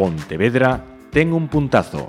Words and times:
Pontevedra 0.00 0.80
ten 1.12 1.28
un 1.28 1.44
puntazo. 1.52 2.08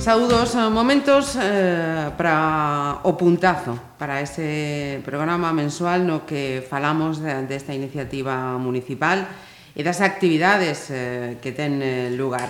Saúdos 0.00 0.56
eh, 0.56 0.72
momentos 0.72 1.36
eh, 1.36 2.08
para 2.16 3.04
o 3.04 3.20
puntazo, 3.20 3.76
para 4.00 4.24
ese 4.24 5.04
programa 5.04 5.52
mensual 5.52 6.08
no 6.08 6.24
que 6.24 6.64
falamos 6.64 7.20
desta 7.20 7.76
de, 7.76 7.84
iniciativa 7.84 8.56
municipal 8.56 9.28
e 9.76 9.84
das 9.84 10.00
actividades 10.00 10.88
eh, 10.88 11.36
que 11.44 11.52
ten 11.52 11.84
eh, 11.84 12.08
lugar. 12.16 12.48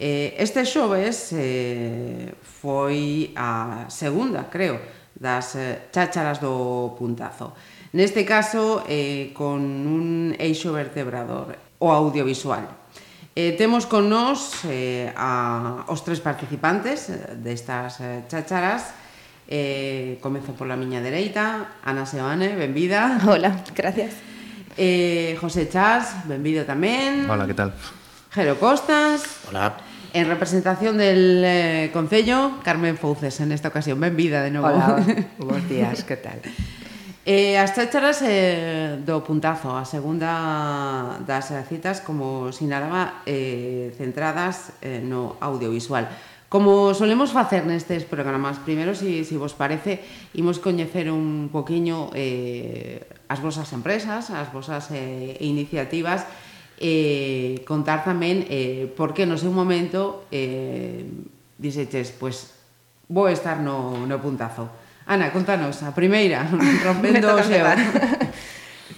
Eh, 0.00 0.40
este 0.40 0.64
xoves 0.64 1.36
eh, 1.36 2.32
foi 2.40 3.36
a 3.36 3.84
segunda, 3.92 4.48
creo, 4.48 4.80
das 5.12 5.52
eh, 5.60 5.92
chácharas 5.92 6.40
do 6.40 6.96
puntazo. 6.96 7.52
Neste 7.92 8.22
caso, 8.24 8.84
eh, 8.86 9.34
con 9.34 9.60
un 9.62 10.36
eixo 10.38 10.70
vertebrador, 10.70 11.58
o 11.80 11.90
audiovisual. 11.90 12.68
Eh, 13.34 13.56
temos 13.58 13.86
con 13.86 14.06
nós 14.06 14.62
eh, 14.68 15.10
a, 15.16 15.86
os 15.88 16.04
tres 16.06 16.20
participantes 16.20 17.08
eh, 17.10 17.34
destas 17.40 17.98
eh, 17.98 18.22
chácharas. 18.30 18.94
Eh, 19.50 20.22
comezo 20.22 20.54
pola 20.54 20.78
miña 20.78 21.02
dereita, 21.02 21.82
Ana 21.82 22.06
Seoane, 22.06 22.54
benvida. 22.54 23.18
Hola, 23.26 23.64
gracias. 23.74 24.14
Eh, 24.76 25.34
José 25.40 25.66
Chas, 25.66 26.28
benvido 26.30 26.62
tamén. 26.62 27.26
Hola, 27.26 27.46
que 27.50 27.58
tal? 27.58 27.74
Jero 28.30 28.54
Costas. 28.60 29.42
Hola. 29.50 29.74
En 30.12 30.26
representación 30.26 30.98
del 30.98 31.42
eh, 31.42 31.90
Concello, 31.92 32.62
Carmen 32.62 32.98
Fouces, 32.98 33.40
en 33.40 33.50
esta 33.50 33.68
ocasión. 33.74 33.98
Benvida 33.98 34.42
de 34.42 34.50
novo. 34.50 34.68
Hola, 34.68 35.02
buenos 35.38 35.66
días, 35.66 36.04
que 36.04 36.16
tal? 36.18 36.38
Eh, 37.26 37.60
as 37.60 37.76
chácharas 37.76 38.24
eh, 38.24 38.96
do 39.04 39.20
puntazo, 39.20 39.76
a 39.76 39.84
segunda 39.84 41.20
das 41.28 41.52
eh, 41.52 41.60
citas, 41.68 42.00
como 42.00 42.48
sinalaba, 42.48 43.20
eh, 43.28 43.92
centradas 43.92 44.72
eh, 44.80 45.04
no 45.04 45.36
audiovisual. 45.36 46.08
Como 46.48 46.96
solemos 46.96 47.36
facer 47.36 47.68
nestes 47.68 48.08
programas, 48.08 48.56
primeiro, 48.64 48.96
se 48.96 49.22
si, 49.22 49.28
si 49.28 49.36
vos 49.36 49.52
parece, 49.52 50.00
imos 50.32 50.64
coñecer 50.64 51.12
un 51.12 51.52
poquinho 51.52 52.08
eh, 52.16 53.04
as 53.28 53.44
vosas 53.44 53.68
empresas, 53.76 54.32
as 54.32 54.48
vosas 54.48 54.88
eh, 54.88 55.36
iniciativas, 55.44 56.24
eh, 56.80 57.60
contar 57.68 58.00
tamén 58.00 58.48
eh, 58.48 58.88
por 58.96 59.12
que 59.12 59.28
no 59.28 59.36
seu 59.36 59.52
momento 59.52 60.24
eh, 60.32 61.04
dixeches, 61.60 62.16
pois, 62.16 62.48
pues, 62.48 63.12
vou 63.12 63.28
estar 63.28 63.60
no, 63.60 64.08
no 64.08 64.16
puntazo. 64.16 64.79
Ana, 65.06 65.32
contanos, 65.32 65.82
a 65.82 65.94
primeira, 65.94 66.46
rompendo 66.86 67.34
o 67.34 67.42
xeo. 67.42 67.66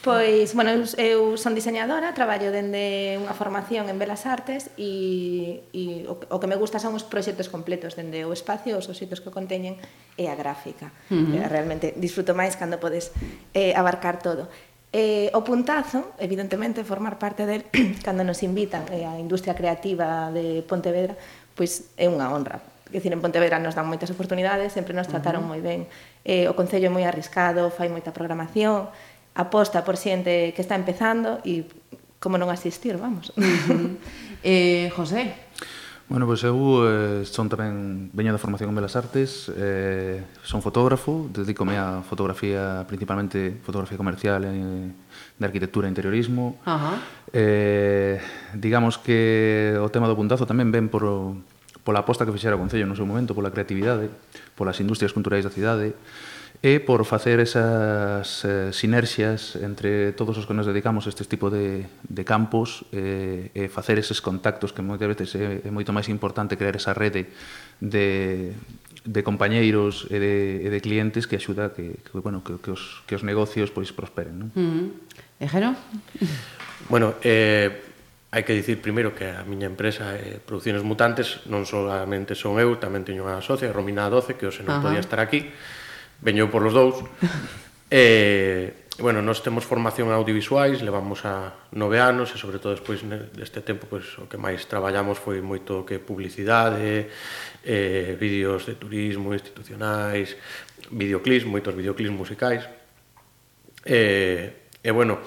Pois, 0.03 0.51
bueno, 0.59 0.83
eu 0.99 1.39
son 1.39 1.55
diseñadora, 1.55 2.11
traballo 2.11 2.51
dende 2.51 3.15
unha 3.23 3.31
formación 3.39 3.87
en 3.87 4.03
Belas 4.03 4.27
Artes 4.27 4.67
e, 4.75 5.63
e 5.71 6.11
o, 6.11 6.19
o 6.19 6.37
que 6.43 6.51
me 6.51 6.59
gusta 6.59 6.83
son 6.83 6.99
os 6.99 7.07
proxectos 7.07 7.47
completos 7.47 7.95
dende 7.95 8.27
o 8.27 8.35
espacio, 8.35 8.75
os 8.75 8.91
sitios 8.91 9.23
que 9.23 9.31
conteñen 9.31 9.79
e 10.19 10.27
a 10.27 10.35
gráfica. 10.35 10.91
Uh 11.07 11.39
eh, 11.39 11.47
-huh. 11.47 11.47
Realmente 11.47 11.95
disfruto 11.95 12.35
máis 12.35 12.59
cando 12.59 12.83
podes 12.83 13.15
eh, 13.55 13.79
abarcar 13.79 14.19
todo. 14.19 14.51
Eh, 14.91 15.31
o 15.39 15.47
puntazo, 15.47 16.19
evidentemente, 16.19 16.83
formar 16.83 17.23
parte 17.23 17.47
del 17.47 17.71
cando 18.07 18.27
nos 18.27 18.43
invitan 18.43 18.83
eh, 18.91 19.07
a 19.07 19.15
industria 19.23 19.55
creativa 19.55 20.35
de 20.35 20.67
Pontevedra, 20.67 21.15
pois 21.55 21.95
é 21.95 22.11
unha 22.11 22.27
honra 22.27 22.72
que 22.93 23.01
decir, 23.01 23.13
en 23.13 23.25
Pontevedra 23.25 23.57
nos 23.59 23.75
dan 23.75 23.89
moitas 23.89 24.13
oportunidades, 24.13 24.71
sempre 24.77 24.93
nos 24.93 25.09
trataron 25.09 25.43
uh 25.43 25.49
-huh. 25.49 25.57
moi 25.57 25.61
ben. 25.65 25.89
Eh, 26.23 26.47
o 26.47 26.55
Concello 26.55 26.87
é 26.87 26.93
moi 26.93 27.09
arriscado, 27.09 27.73
fai 27.73 27.89
moita 27.89 28.13
programación, 28.13 28.93
aposta 29.35 29.81
por 29.83 29.97
xente 29.97 30.53
que 30.53 30.61
está 30.61 30.77
empezando 30.77 31.41
e 31.43 31.65
como 32.21 32.37
non 32.37 32.53
asistir, 32.53 33.01
vamos. 33.01 33.33
Uh 33.35 33.43
-huh. 33.43 33.89
eh, 34.45 34.87
José, 34.93 35.35
Bueno, 36.13 36.27
pois 36.27 36.45
eu 36.45 36.85
eh, 36.85 37.25
son 37.25 37.49
tamén 37.49 38.13
veño 38.13 38.37
da 38.37 38.43
formación 38.43 38.69
en 38.69 38.77
Belas 38.77 39.01
Artes, 39.01 39.49
eh, 39.49 40.21
son 40.45 40.61
fotógrafo, 40.61 41.33
dedícome 41.33 41.81
a 41.81 42.05
fotografía, 42.05 42.85
principalmente 42.85 43.57
fotografía 43.65 43.97
comercial 43.97 44.45
eh, 44.45 44.93
de 44.93 45.45
arquitectura 45.47 45.89
e 45.89 45.93
interiorismo. 45.95 46.61
Uh 46.67 46.77
-huh. 46.77 46.97
eh, 47.33 48.21
digamos 48.53 49.01
que 49.01 49.73
o 49.81 49.89
tema 49.89 50.05
do 50.05 50.13
puntazo 50.13 50.45
tamén 50.45 50.69
ven 50.69 50.93
por, 50.93 51.33
pola 51.83 52.07
aposta 52.07 52.25
que 52.25 52.33
fixera 52.33 52.57
o 52.57 52.63
Concello 52.63 52.87
no 52.87 52.95
seu 52.95 53.07
momento, 53.07 53.35
pola 53.35 53.51
creatividade, 53.51 54.09
polas 54.55 54.79
industrias 54.79 55.11
culturais 55.11 55.43
da 55.43 55.51
cidade, 55.51 55.95
e 56.63 56.79
por 56.79 57.03
facer 57.03 57.43
esas 57.43 58.47
eh, 58.47 58.71
sinerxias 58.71 59.59
entre 59.59 60.15
todos 60.15 60.39
os 60.39 60.47
que 60.47 60.55
nos 60.55 60.63
dedicamos 60.63 61.07
a 61.07 61.11
este 61.11 61.27
tipo 61.27 61.51
de, 61.51 61.91
de 62.07 62.23
campos 62.23 62.87
eh, 62.95 63.51
e 63.51 63.67
facer 63.67 63.99
eses 63.99 64.23
contactos 64.23 64.71
que 64.71 64.79
moitas 64.79 65.11
veces 65.11 65.35
é, 65.35 65.67
é 65.67 65.71
moito 65.75 65.91
máis 65.91 66.07
importante 66.07 66.55
crear 66.55 66.79
esa 66.79 66.95
rede 66.95 67.35
de, 67.83 68.55
de 69.03 69.21
compañeiros 69.27 70.07
e 70.07 70.23
de, 70.23 70.37
e 70.63 70.69
de 70.71 70.79
clientes 70.79 71.27
que 71.27 71.35
axuda 71.35 71.75
que, 71.75 71.99
que, 71.99 72.15
bueno, 72.23 72.47
que, 72.47 72.63
que, 72.63 72.71
os, 72.71 73.03
que 73.11 73.19
os 73.19 73.27
negocios 73.27 73.75
pois 73.75 73.91
prosperen. 73.91 74.39
Non? 74.39 74.49
Mm 74.55 74.71
-hmm. 74.71 74.87
Ejero? 75.43 75.75
Bueno, 76.87 77.19
eh, 77.27 77.92
Hai 78.33 78.49
que 78.49 78.57
dicir 78.57 78.81
primeiro 78.81 79.13
que 79.13 79.29
a 79.29 79.45
miña 79.45 79.69
empresa 79.69 80.17
eh, 80.17 80.41
é 80.41 80.41
Producciones 80.41 80.81
Mutantes 80.81 81.45
non 81.53 81.69
solamente 81.69 82.33
son 82.33 82.57
eu, 82.57 82.81
tamén 82.81 83.05
teño 83.05 83.29
unha 83.29 83.45
socia, 83.45 83.69
Romina 83.69 84.09
12, 84.09 84.41
que 84.41 84.49
hoxe 84.49 84.65
non 84.65 84.81
Ajá. 84.81 84.89
podía 84.89 85.05
estar 85.05 85.21
aquí. 85.21 85.53
Veño 86.25 86.49
por 86.49 86.65
los 86.65 86.73
dous. 86.73 87.05
eh, 87.93 88.89
bueno, 88.97 89.21
nós 89.21 89.45
temos 89.45 89.69
formación 89.69 90.09
en 90.09 90.17
audiovisuais, 90.17 90.81
levamos 90.81 91.29
a 91.29 91.53
nove 91.77 92.01
anos 92.01 92.33
e 92.33 92.41
sobre 92.41 92.57
todo 92.57 92.73
despois 92.73 93.05
deste 93.37 93.61
tempo 93.61 93.85
pois, 93.85 94.17
o 94.17 94.25
que 94.25 94.41
máis 94.41 94.65
traballamos 94.65 95.21
foi 95.21 95.45
moito 95.45 95.85
que 95.85 96.01
publicidade, 96.01 97.13
eh, 97.69 98.17
vídeos 98.17 98.65
de 98.65 98.81
turismo 98.81 99.37
institucionais, 99.37 100.41
videoclips, 100.89 101.45
moitos 101.45 101.77
videoclips 101.77 102.17
musicais. 102.17 102.65
Eh, 103.85 104.62
E 104.83 104.91
bueno, 104.91 105.23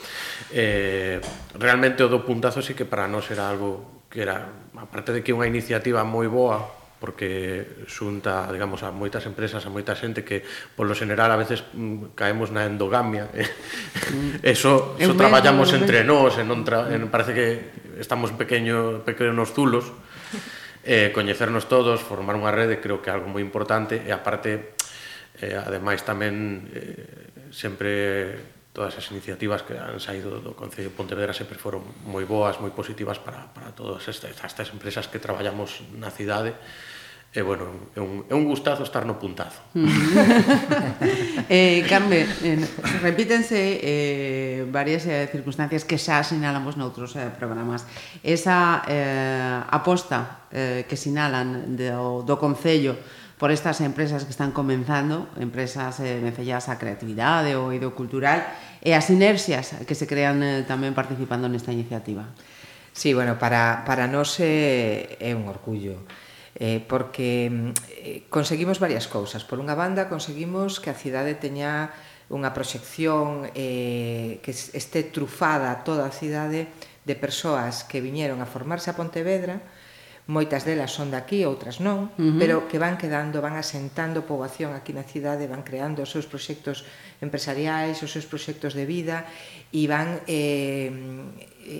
eh, 0.52 1.24
realmente 1.56 2.04
o 2.04 2.12
do 2.12 2.28
puntazo 2.28 2.60
sí 2.60 2.76
que 2.76 2.84
para 2.84 3.08
nós 3.08 3.32
era 3.32 3.48
algo 3.48 4.04
que 4.12 4.28
era, 4.28 4.52
aparte 4.76 5.16
de 5.16 5.24
que 5.24 5.32
unha 5.32 5.48
iniciativa 5.48 6.04
moi 6.04 6.28
boa, 6.28 6.60
porque 7.00 7.88
xunta, 7.88 8.52
digamos, 8.52 8.84
a 8.84 8.92
moitas 8.92 9.24
empresas, 9.28 9.64
a 9.64 9.72
moita 9.72 9.96
xente 9.96 10.28
que, 10.28 10.44
polo 10.76 10.92
general, 10.92 11.32
a 11.32 11.40
veces 11.40 11.64
mm, 11.72 12.16
caemos 12.20 12.52
na 12.52 12.68
endogamia. 12.68 13.32
Eh? 13.36 13.48
Mm. 14.12 14.44
Eso, 14.44 14.96
eso 15.00 15.12
en 15.12 15.20
traballamos 15.20 15.72
entre 15.72 16.04
nós, 16.04 16.36
e 16.36 16.44
non 16.44 16.68
tra 16.68 16.92
en, 16.92 17.08
parece 17.08 17.32
que 17.32 17.48
estamos 18.00 18.36
pequeño, 18.36 19.08
pequenos 19.08 19.56
zulos. 19.56 19.88
Eh, 20.86 21.10
coñecernos 21.10 21.66
todos, 21.66 21.98
formar 22.06 22.38
unha 22.38 22.54
rede, 22.54 22.78
creo 22.78 23.02
que 23.02 23.10
é 23.10 23.18
algo 23.18 23.26
moi 23.26 23.42
importante, 23.42 23.98
e 24.06 24.14
aparte, 24.14 24.78
eh, 25.42 25.58
ademais 25.58 26.06
tamén, 26.06 26.70
eh, 26.70 27.50
sempre 27.50 28.54
todas 28.76 29.00
as 29.00 29.08
iniciativas 29.16 29.64
que 29.64 29.80
han 29.80 30.04
saído 30.04 30.44
do 30.44 30.52
Concello 30.52 30.92
de 30.92 30.96
Pontevedra 31.00 31.32
sempre 31.32 31.56
foron 31.56 31.88
moi 32.04 32.28
boas, 32.28 32.60
moi 32.60 32.76
positivas 32.76 33.16
para, 33.24 33.48
para 33.56 33.72
todas 33.72 34.04
estas, 34.12 34.36
estas 34.36 34.68
empresas 34.76 35.08
que 35.08 35.24
traballamos 35.24 35.80
na 35.96 36.12
cidade 36.12 36.52
E, 37.36 37.44
bueno, 37.44 37.92
é 37.92 38.00
un, 38.00 38.24
é 38.32 38.34
un 38.34 38.48
gustazo 38.48 38.88
estar 38.88 39.04
no 39.04 39.20
puntazo. 39.20 39.60
eh, 41.52 41.84
Carme, 41.84 42.24
eh, 42.24 42.64
repítense 43.04 43.60
eh, 43.84 44.64
varias 44.72 45.04
eh, 45.04 45.28
circunstancias 45.28 45.84
que 45.84 46.00
xa 46.00 46.24
sinalamos 46.24 46.80
noutros 46.80 47.12
eh, 47.20 47.28
programas. 47.36 47.84
Esa 48.24 48.88
eh, 48.88 49.60
aposta 49.68 50.48
eh, 50.48 50.88
que 50.88 50.96
sinalan 50.96 51.76
do, 51.76 52.24
do 52.24 52.40
Concello 52.40 52.96
por 53.38 53.52
estas 53.52 53.82
empresas 53.82 54.24
que 54.24 54.32
están 54.32 54.52
comenzando, 54.56 55.28
empresas 55.36 56.00
eh, 56.00 56.20
vencelladas 56.24 56.72
a 56.72 56.80
creatividade 56.80 57.60
ou 57.60 57.76
ido 57.76 57.92
cultural, 57.92 58.44
e 58.80 58.96
as 58.96 59.12
inercias 59.12 59.76
que 59.84 59.96
se 59.96 60.08
crean 60.08 60.40
eh, 60.40 60.64
tamén 60.64 60.96
participando 60.96 61.52
nesta 61.52 61.76
iniciativa. 61.76 62.32
Sí, 62.96 63.12
bueno, 63.12 63.36
para, 63.36 63.84
para 63.84 64.08
nós 64.08 64.40
é, 64.40 65.20
é 65.20 65.36
un 65.36 65.52
orgullo 65.52 66.08
eh, 66.56 66.80
porque 66.88 67.52
mm, 67.52 67.72
eh, 67.92 68.24
conseguimos 68.32 68.80
varias 68.80 69.12
cousas. 69.12 69.44
Por 69.44 69.60
unha 69.60 69.76
banda, 69.76 70.08
conseguimos 70.08 70.80
que 70.80 70.88
a 70.88 70.96
cidade 70.96 71.36
teña 71.36 71.92
unha 72.32 72.56
proxección 72.56 73.52
eh, 73.54 74.40
que 74.42 74.50
este 74.50 75.06
trufada 75.06 75.84
toda 75.84 76.08
a 76.08 76.16
cidade 76.16 76.72
de 77.06 77.16
persoas 77.20 77.86
que 77.86 78.02
viñeron 78.02 78.42
a 78.42 78.50
formarse 78.50 78.90
a 78.90 78.98
Pontevedra 78.98 79.62
moitas 80.26 80.66
delas 80.66 80.90
son 80.90 81.14
daqui, 81.14 81.46
outras 81.46 81.78
non, 81.78 82.10
uh 82.10 82.18
-huh. 82.18 82.38
pero 82.42 82.66
que 82.66 82.82
van 82.82 82.98
quedando, 82.98 83.46
van 83.46 83.62
asentando 83.62 84.26
poboación 84.26 84.74
aquí 84.74 84.90
na 84.90 85.06
cidade, 85.06 85.46
van 85.46 85.62
creando 85.62 86.02
os 86.02 86.10
seus 86.10 86.26
proxectos 86.26 86.82
empresariais, 87.22 88.02
os 88.02 88.10
seus 88.10 88.26
proxectos 88.26 88.74
de 88.74 88.90
vida 88.90 89.30
e 89.70 89.86
van 89.86 90.26
eh, 90.26 90.90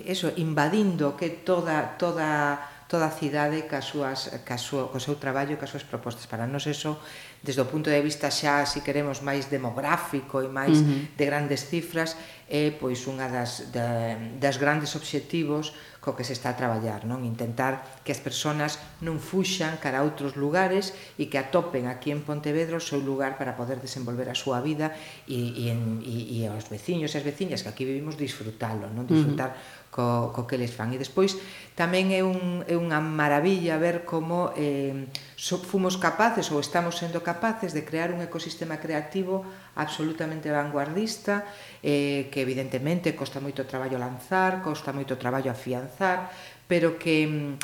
eso, 0.06 0.30
invadindo 0.38 1.18
que 1.18 1.42
toda 1.42 1.98
toda 1.98 2.62
toda 2.86 3.10
a 3.10 3.14
cidade 3.14 3.66
ca 3.66 3.82
súas 3.82 4.30
ca 4.46 4.54
súa, 4.54 4.86
co 4.94 5.02
seu 5.02 5.18
traballo, 5.18 5.58
ca 5.58 5.66
súas 5.66 5.82
propostas. 5.82 6.30
Para 6.30 6.46
nós 6.46 6.70
eso 6.70 7.02
desde 7.46 7.62
o 7.62 7.70
punto 7.70 7.86
de 7.86 8.02
vista 8.02 8.26
xa, 8.26 8.66
se 8.66 8.76
si 8.76 8.80
queremos, 8.82 9.22
máis 9.22 9.46
demográfico 9.46 10.42
e 10.42 10.50
máis 10.50 10.82
uh 10.82 10.82
-huh. 10.82 11.14
de 11.14 11.24
grandes 11.24 11.70
cifras, 11.70 12.18
é 12.50 12.74
pois 12.74 13.06
unha 13.06 13.30
das, 13.30 13.70
da, 13.70 14.18
das 14.42 14.58
grandes 14.58 14.98
obxectivos 14.98 15.70
co 16.02 16.14
que 16.14 16.22
se 16.22 16.34
está 16.34 16.54
a 16.54 16.58
traballar, 16.58 17.02
non? 17.02 17.26
Intentar 17.26 18.02
que 18.06 18.14
as 18.14 18.22
persoas 18.22 18.78
non 19.02 19.18
fuxan 19.18 19.78
cara 19.78 20.02
a 20.02 20.06
outros 20.06 20.34
lugares 20.34 20.94
e 21.18 21.26
que 21.30 21.38
atopen 21.38 21.86
aquí 21.86 22.10
en 22.14 22.22
Pontevedra 22.22 22.78
o 22.78 22.82
seu 22.82 22.98
lugar 22.98 23.38
para 23.38 23.58
poder 23.58 23.78
desenvolver 23.82 24.30
a 24.30 24.36
súa 24.38 24.62
vida 24.62 24.94
e, 25.26 25.66
e, 25.66 25.74
en, 25.74 26.02
e, 26.02 26.42
e 26.42 26.50
aos 26.50 26.66
veciños 26.70 27.14
e 27.14 27.18
as 27.18 27.26
veciñas 27.26 27.62
que 27.62 27.70
aquí 27.70 27.82
vivimos 27.86 28.14
disfrutalo, 28.14 28.90
non? 28.90 29.06
Disfrutar 29.06 29.50
uh 29.50 29.58
-huh 29.58 29.85
co, 29.96 30.28
co 30.36 30.44
que 30.44 30.60
les 30.60 30.68
fan. 30.68 30.92
E 30.92 31.00
despois 31.00 31.40
tamén 31.72 32.12
é, 32.12 32.20
un, 32.20 32.60
é 32.68 32.76
unha 32.76 33.00
maravilla 33.00 33.80
ver 33.80 34.04
como 34.04 34.52
eh, 34.52 35.08
so, 35.40 35.56
fomos 35.56 35.96
capaces 35.96 36.52
ou 36.52 36.60
estamos 36.60 37.00
sendo 37.00 37.24
capaces 37.24 37.72
de 37.72 37.88
crear 37.88 38.12
un 38.12 38.20
ecosistema 38.20 38.76
creativo 38.76 39.48
absolutamente 39.72 40.52
vanguardista 40.52 41.48
eh, 41.80 42.28
que 42.28 42.44
evidentemente 42.44 43.16
costa 43.16 43.40
moito 43.40 43.64
traballo 43.64 43.96
lanzar, 43.96 44.60
costa 44.60 44.92
moito 44.92 45.16
traballo 45.16 45.48
afianzar, 45.48 46.28
pero 46.68 47.00
que 47.00 47.56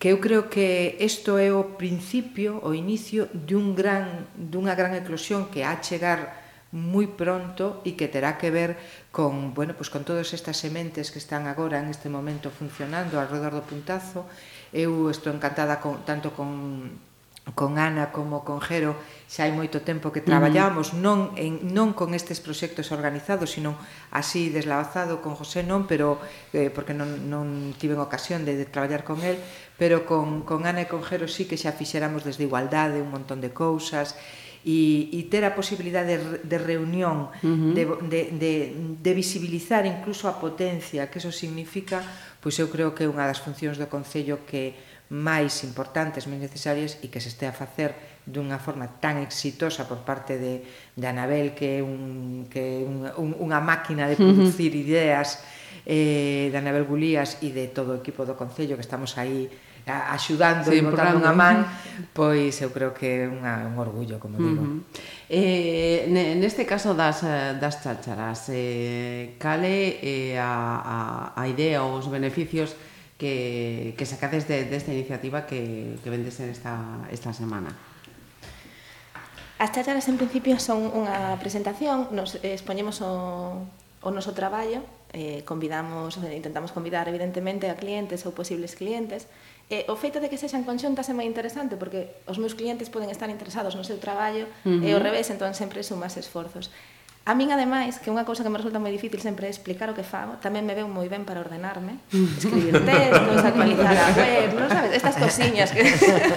que 0.00 0.08
eu 0.08 0.16
creo 0.16 0.48
que 0.48 0.96
isto 0.96 1.36
é 1.36 1.52
o 1.52 1.76
principio, 1.76 2.56
o 2.64 2.72
inicio 2.72 3.28
dun 3.36 3.76
gran, 3.76 4.24
dunha 4.32 4.72
gran 4.72 4.96
eclosión 4.96 5.52
que 5.52 5.60
a 5.60 5.76
chegar 5.84 6.40
moi 6.70 7.10
pronto 7.10 7.82
e 7.82 7.98
que 7.98 8.06
terá 8.06 8.38
que 8.38 8.54
ver 8.54 8.78
con, 9.10 9.54
bueno, 9.58 9.74
pues 9.74 9.90
con 9.90 10.06
todas 10.06 10.30
estas 10.30 10.54
sementes 10.54 11.10
que 11.10 11.18
están 11.18 11.50
agora 11.50 11.82
en 11.82 11.90
este 11.90 12.06
momento 12.06 12.54
funcionando 12.54 13.18
alrededor 13.18 13.58
do 13.58 13.66
puntazo. 13.66 14.22
Eu 14.70 15.10
estou 15.10 15.34
encantada 15.34 15.82
con, 15.82 16.06
tanto 16.06 16.30
con 16.30 16.94
con 17.54 17.78
Ana 17.78 18.12
como 18.12 18.44
con 18.44 18.60
Jero 18.60 18.94
xa 19.26 19.48
hai 19.48 19.52
moito 19.54 19.82
tempo 19.82 20.12
que 20.14 20.22
traballamos 20.22 20.94
non, 20.94 21.34
en, 21.34 21.72
non 21.74 21.96
con 21.96 22.14
estes 22.14 22.38
proxectos 22.38 22.92
organizados 22.94 23.54
sino 23.56 23.74
así 24.14 24.52
deslavazado 24.52 25.18
con 25.24 25.34
José 25.34 25.66
non 25.66 25.88
pero 25.90 26.20
eh, 26.54 26.70
porque 26.70 26.94
non, 26.94 27.26
non 27.26 27.74
tiven 27.80 27.98
ocasión 27.98 28.46
de, 28.46 28.54
de 28.54 28.66
traballar 28.68 29.02
con 29.02 29.24
el 29.24 29.40
pero 29.80 30.04
con, 30.06 30.44
con 30.46 30.68
Ana 30.68 30.86
e 30.86 30.90
con 30.90 31.02
Jero 31.02 31.26
sí 31.26 31.48
que 31.48 31.58
xa 31.58 31.74
fixéramos 31.74 32.22
desde 32.22 32.46
igualdade 32.46 33.02
un 33.02 33.10
montón 33.10 33.42
de 33.42 33.50
cousas 33.50 34.14
e, 34.64 35.08
e 35.12 35.24
ter 35.32 35.44
a 35.48 35.56
posibilidade 35.56 36.20
de, 36.20 36.44
de 36.44 36.58
reunión, 36.60 37.32
uh 37.32 37.48
-huh. 37.48 37.72
de, 37.72 37.84
de, 38.08 38.20
de, 38.36 38.54
de 39.00 39.12
visibilizar 39.14 39.88
incluso 39.88 40.28
a 40.28 40.36
potencia 40.36 41.08
que 41.08 41.16
eso 41.16 41.32
significa, 41.32 42.04
pois 42.44 42.58
eu 42.60 42.68
creo 42.68 42.92
que 42.92 43.04
é 43.04 43.08
unha 43.08 43.24
das 43.24 43.40
funcións 43.40 43.80
do 43.80 43.88
Concello 43.88 44.44
que 44.44 44.76
máis 45.10 45.64
importantes, 45.66 46.28
máis 46.30 46.44
necesarias 46.44 47.00
e 47.02 47.10
que 47.10 47.18
se 47.18 47.32
este 47.32 47.48
a 47.48 47.56
facer 47.56 47.96
dunha 48.22 48.60
forma 48.62 48.86
tan 49.00 49.18
exitosa 49.18 49.88
por 49.88 50.04
parte 50.06 50.38
de, 50.38 50.62
de 50.94 51.06
Anabel 51.08 51.56
que 51.56 51.80
é 51.80 51.82
un, 51.82 52.46
que 52.46 52.84
un, 52.84 53.08
un, 53.16 53.28
unha 53.40 53.58
máquina 53.58 54.06
de 54.06 54.14
producir 54.14 54.70
uh 54.70 54.76
-huh. 54.76 54.84
ideas 54.86 55.42
eh, 55.82 56.52
de 56.52 56.56
Anabel 56.56 56.84
Gulías 56.84 57.42
e 57.42 57.50
de 57.50 57.72
todo 57.72 57.96
o 57.96 57.98
equipo 57.98 58.22
do 58.28 58.36
Concello 58.36 58.76
que 58.76 58.84
estamos 58.84 59.18
aí 59.18 59.50
axudando 59.86 60.68
sí, 60.68 60.78
e 60.78 60.84
botando 60.84 61.20
unha 61.20 61.32
man, 61.32 61.64
pois 62.12 62.56
eu 62.60 62.72
creo 62.74 62.92
que 62.92 63.24
é 63.24 63.28
unha, 63.28 63.68
un 63.68 63.76
orgullo, 63.80 64.20
como 64.20 64.36
digo. 64.36 64.64
Uh 64.64 64.80
-huh. 64.80 65.32
eh, 65.32 66.10
neste 66.36 66.68
caso 66.68 66.92
das, 66.92 67.24
eh, 67.24 67.56
das 67.56 67.80
chácharas, 67.80 68.50
eh, 68.52 69.36
cale 69.40 70.00
eh, 70.02 70.36
a, 70.36 71.32
a, 71.32 71.40
a 71.40 71.42
idea 71.48 71.84
ou 71.84 71.96
os 71.96 72.08
beneficios 72.08 72.76
que, 73.20 73.94
que 73.96 74.04
sacades 74.08 74.48
de, 74.48 74.64
desta 74.64 74.90
de 74.90 74.98
iniciativa 75.04 75.44
que, 75.44 76.00
que 76.00 76.08
vendes 76.08 76.40
en 76.40 76.48
esta, 76.48 77.04
esta 77.12 77.36
semana? 77.36 77.76
As 79.60 79.76
chácharas 79.76 80.08
en 80.08 80.16
principio 80.16 80.56
son 80.56 80.88
unha 80.88 81.36
presentación, 81.36 82.08
nos 82.16 82.40
eh, 82.40 82.56
expoñemos 82.56 83.04
o, 83.04 83.60
o 84.00 84.08
noso 84.08 84.32
traballo, 84.32 84.80
eh, 85.12 85.44
convidamos, 85.44 86.16
intentamos 86.32 86.72
convidar 86.72 87.12
evidentemente 87.12 87.68
a 87.68 87.76
clientes 87.76 88.24
ou 88.24 88.32
posibles 88.32 88.72
clientes 88.72 89.28
E 89.70 89.86
o 89.86 89.94
feito 89.94 90.18
de 90.18 90.26
que 90.26 90.34
sexan 90.34 90.66
conxuntas 90.66 91.06
é 91.06 91.14
moi 91.14 91.30
interesante 91.30 91.78
porque 91.78 92.18
os 92.26 92.42
meus 92.42 92.58
clientes 92.58 92.90
poden 92.90 93.06
estar 93.06 93.30
interesados 93.30 93.78
no 93.78 93.86
seu 93.86 94.02
traballo 94.02 94.50
uh 94.66 94.66
-huh. 94.66 94.82
e 94.82 94.90
ao 94.90 94.98
revés, 94.98 95.30
entón 95.30 95.54
sempre 95.54 95.86
sumas 95.86 96.18
esforzos. 96.18 96.74
A 97.30 97.34
min, 97.34 97.52
ademais, 97.52 98.02
que 98.02 98.10
unha 98.10 98.26
cousa 98.26 98.42
que 98.42 98.50
me 98.50 98.58
resulta 98.58 98.82
moi 98.82 98.90
difícil 98.90 99.22
sempre 99.22 99.46
é 99.46 99.52
explicar 99.52 99.86
o 99.86 99.94
que 99.94 100.02
fago, 100.02 100.42
tamén 100.42 100.66
me 100.66 100.74
veu 100.74 100.90
moi 100.90 101.06
ben 101.06 101.22
para 101.22 101.38
ordenarme, 101.38 102.00
escribir 102.10 102.74
textos, 102.88 103.44
actualizar 103.46 103.94
a 103.94 104.10
web, 104.16 104.48
non 104.58 104.66
sabes? 104.66 104.90
Estas 104.96 105.14
cosiñas 105.20 105.70
que, 105.70 105.86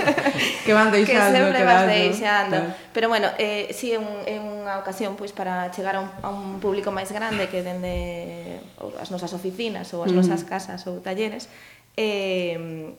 que 0.67 0.73
van 0.75 0.91
deixando. 0.93 1.33
Que 1.33 1.39
sempre 1.39 1.57
que 1.57 1.65
vas 1.65 1.87
deixando. 1.89 2.57
Pero 2.93 3.09
bueno, 3.09 3.33
eh, 3.41 3.73
sí, 3.73 3.95
é, 3.95 3.97
un, 3.97 4.27
é 4.29 4.37
unha 4.37 4.77
ocasión 4.77 5.17
pois, 5.17 5.33
para 5.33 5.73
chegar 5.73 5.97
a 5.97 6.05
un, 6.05 6.09
a 6.21 6.29
un 6.29 6.61
público 6.61 6.93
máis 6.93 7.09
grande 7.09 7.49
que 7.49 7.65
dende 7.65 8.61
as 9.01 9.09
nosas 9.09 9.33
oficinas 9.33 9.89
ou 9.97 10.05
as 10.05 10.13
nosas 10.13 10.45
casas 10.45 10.85
ou 10.85 11.01
talleres, 11.01 11.49
eh, 11.97 12.93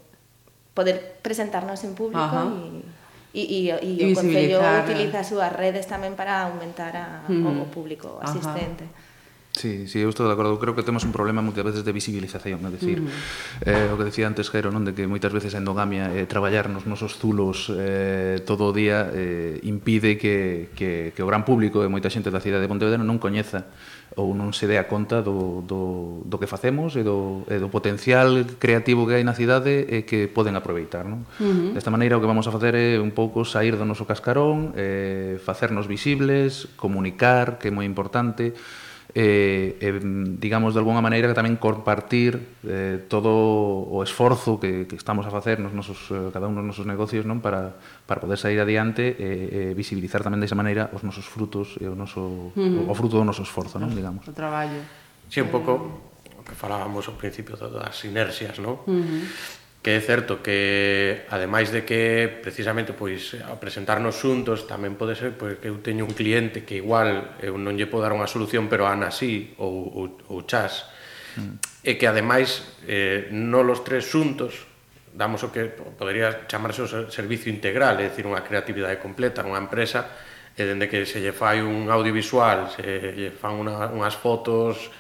poder 0.75 1.17
presentarnos 1.23 1.85
en 1.85 1.95
público 1.95 2.53
y, 3.33 3.41
y, 3.41 3.71
y, 3.71 3.73
y, 3.83 4.03
y 4.03 4.49
yo, 4.49 4.61
utiliza 4.85 5.25
sus 5.25 5.41
redes 5.53 5.87
también 5.87 6.15
para 6.15 6.43
aumentar 6.43 6.97
a, 6.97 7.23
público 7.73 8.19
asistente. 8.23 8.85
Sí, 9.65 9.89
sí, 9.89 9.99
eu 10.01 10.11
estou 10.11 10.27
de 10.27 10.35
acordo. 10.35 10.59
Creo 10.61 10.77
que 10.77 10.83
temos 10.83 11.09
un 11.09 11.13
problema 11.17 11.41
moitas 11.41 11.65
veces 11.65 11.89
de 11.89 11.93
visibilización, 11.97 12.61
é 12.61 12.69
dicir, 12.69 13.01
mm. 13.01 13.65
eh, 13.65 13.89
o 13.89 13.97
que 13.97 14.13
decía 14.13 14.29
antes 14.29 14.53
Jero, 14.53 14.69
non, 14.69 14.85
de 14.85 14.93
que 14.93 15.09
moitas 15.09 15.33
veces 15.33 15.57
a 15.57 15.59
endogamia, 15.65 16.13
eh, 16.13 16.29
traballar 16.29 16.69
nos 16.69 16.85
nosos 16.85 17.17
zulos 17.17 17.73
eh, 17.73 18.45
todo 18.45 18.69
o 18.69 18.77
día 18.77 19.09
eh, 19.09 19.65
impide 19.65 20.21
que, 20.21 20.69
que, 20.77 21.17
que 21.17 21.23
o 21.25 21.29
gran 21.33 21.49
público 21.49 21.81
e 21.81 21.89
moita 21.89 22.13
xente 22.13 22.29
da 22.29 22.45
cidade 22.45 22.61
de 22.61 22.69
Pontevedra 22.69 23.01
non 23.01 23.17
coñeza 23.17 23.73
ou 24.21 24.37
non 24.37 24.53
se 24.53 24.69
dé 24.69 24.77
a 24.77 24.85
conta 24.85 25.25
do, 25.25 25.65
do, 25.65 26.21
do 26.29 26.37
que 26.37 26.45
facemos 26.45 26.93
e 26.95 27.01
do, 27.01 27.49
e 27.49 27.57
do 27.57 27.73
potencial 27.73 28.45
creativo 28.61 29.09
que 29.09 29.17
hai 29.17 29.25
na 29.25 29.33
cidade 29.33 29.81
e 29.81 30.05
que 30.05 30.29
poden 30.29 30.61
aproveitar. 30.61 31.09
Non? 31.09 31.25
Uh 31.41 31.73
-huh. 31.73 31.73
Desta 31.73 31.89
maneira 31.89 32.15
o 32.15 32.23
que 32.23 32.29
vamos 32.29 32.45
a 32.45 32.53
facer 32.53 32.77
é 32.77 33.01
un 33.01 33.17
pouco 33.17 33.49
sair 33.49 33.81
do 33.81 33.89
noso 33.89 34.05
cascarón, 34.05 34.77
eh, 34.77 35.41
facernos 35.41 35.89
visibles, 35.89 36.69
comunicar, 36.77 37.57
que 37.57 37.69
é 37.69 37.75
moi 37.75 37.89
importante, 37.89 38.53
Eh, 39.13 39.77
e, 39.79 39.89
e 39.89 40.01
digamos 40.41 40.73
de 40.73 40.81
alguna 40.81 41.05
maneira 41.05 41.29
que 41.29 41.37
tamén 41.37 41.61
compartir 41.61 42.41
eh, 42.65 43.05
todo 43.07 43.31
o 43.31 44.01
esforzo 44.01 44.57
que, 44.57 44.89
que 44.89 44.97
estamos 44.97 45.29
a 45.29 45.31
facer 45.31 45.61
nos 45.61 45.77
nosos, 45.77 46.09
eh, 46.09 46.33
cada 46.33 46.49
un 46.49 46.57
dos 46.57 46.65
nosos 46.65 46.89
negocios 46.89 47.29
non 47.29 47.45
para, 47.45 47.77
para 48.09 48.25
poder 48.25 48.41
sair 48.41 48.57
adiante 48.59 49.15
e, 49.15 49.71
e 49.71 49.77
visibilizar 49.77 50.25
tamén 50.25 50.41
desa 50.41 50.57
maneira 50.57 50.89
os 50.97 51.05
nosos 51.05 51.29
frutos 51.29 51.77
e 51.79 51.87
o, 51.87 51.95
noso, 51.95 52.51
uh 52.51 52.57
-huh. 52.57 52.89
o, 52.89 52.91
o 52.91 52.95
fruto 52.97 53.21
do 53.21 53.27
noso 53.29 53.45
esforzo, 53.45 53.77
non, 53.77 53.93
digamos. 53.93 54.25
O 54.25 54.35
traballo. 54.35 54.81
Si, 55.29 55.39
sí, 55.39 55.45
un 55.45 55.53
pouco 55.53 56.01
o 56.35 56.43
que 56.43 56.57
falábamos 56.57 57.07
ao 57.07 57.15
principio 57.15 57.55
das 57.55 57.95
sinerxias, 57.95 58.57
non? 58.59 58.83
Uh 58.89 59.05
-huh 59.05 59.64
que 59.85 59.93
é 59.93 60.01
certo 60.01 60.41
que 60.41 61.29
ademais 61.29 61.69
de 61.69 61.85
que 61.85 62.41
precisamente 62.41 62.97
pois 62.97 63.37
a 63.37 63.53
presentarnos 63.61 64.17
xuntos 64.17 64.65
tamén 64.65 64.97
pode 64.97 65.13
ser 65.13 65.37
pois, 65.37 65.61
que 65.61 65.69
eu 65.69 65.77
teño 65.85 66.09
un 66.09 66.17
cliente 66.17 66.65
que 66.65 66.81
igual 66.81 67.37
eu 67.45 67.61
non 67.61 67.77
lle 67.77 67.85
podo 67.85 68.09
dar 68.09 68.17
unha 68.17 68.25
solución 68.25 68.73
pero 68.73 68.89
Ana 68.89 69.13
sí 69.13 69.53
ou, 69.61 69.85
ou, 69.93 70.05
ou 70.33 70.49
Chas 70.49 70.89
mm. 71.37 71.85
e 71.85 72.01
que 72.01 72.09
ademais 72.09 72.65
eh, 72.89 73.29
non 73.29 73.69
los 73.69 73.85
tres 73.85 74.09
xuntos 74.09 74.73
damos 75.13 75.45
o 75.45 75.53
que 75.53 75.69
podería 75.69 76.49
chamarse 76.51 76.83
o 76.83 76.89
servicio 77.07 77.47
integral, 77.47 78.03
é 78.03 78.11
dicir, 78.11 78.27
unha 78.27 78.43
creatividade 78.43 78.99
completa, 78.99 79.47
unha 79.47 79.63
empresa, 79.63 80.11
e 80.59 80.63
dende 80.67 80.91
que 80.91 81.07
se 81.07 81.23
lle 81.23 81.31
fai 81.31 81.63
un 81.63 81.87
audiovisual, 81.87 82.67
se 82.67 82.83
lle 83.15 83.31
fan 83.31 83.55
una, 83.55 83.95
unhas 83.95 84.19
fotos, 84.19 84.91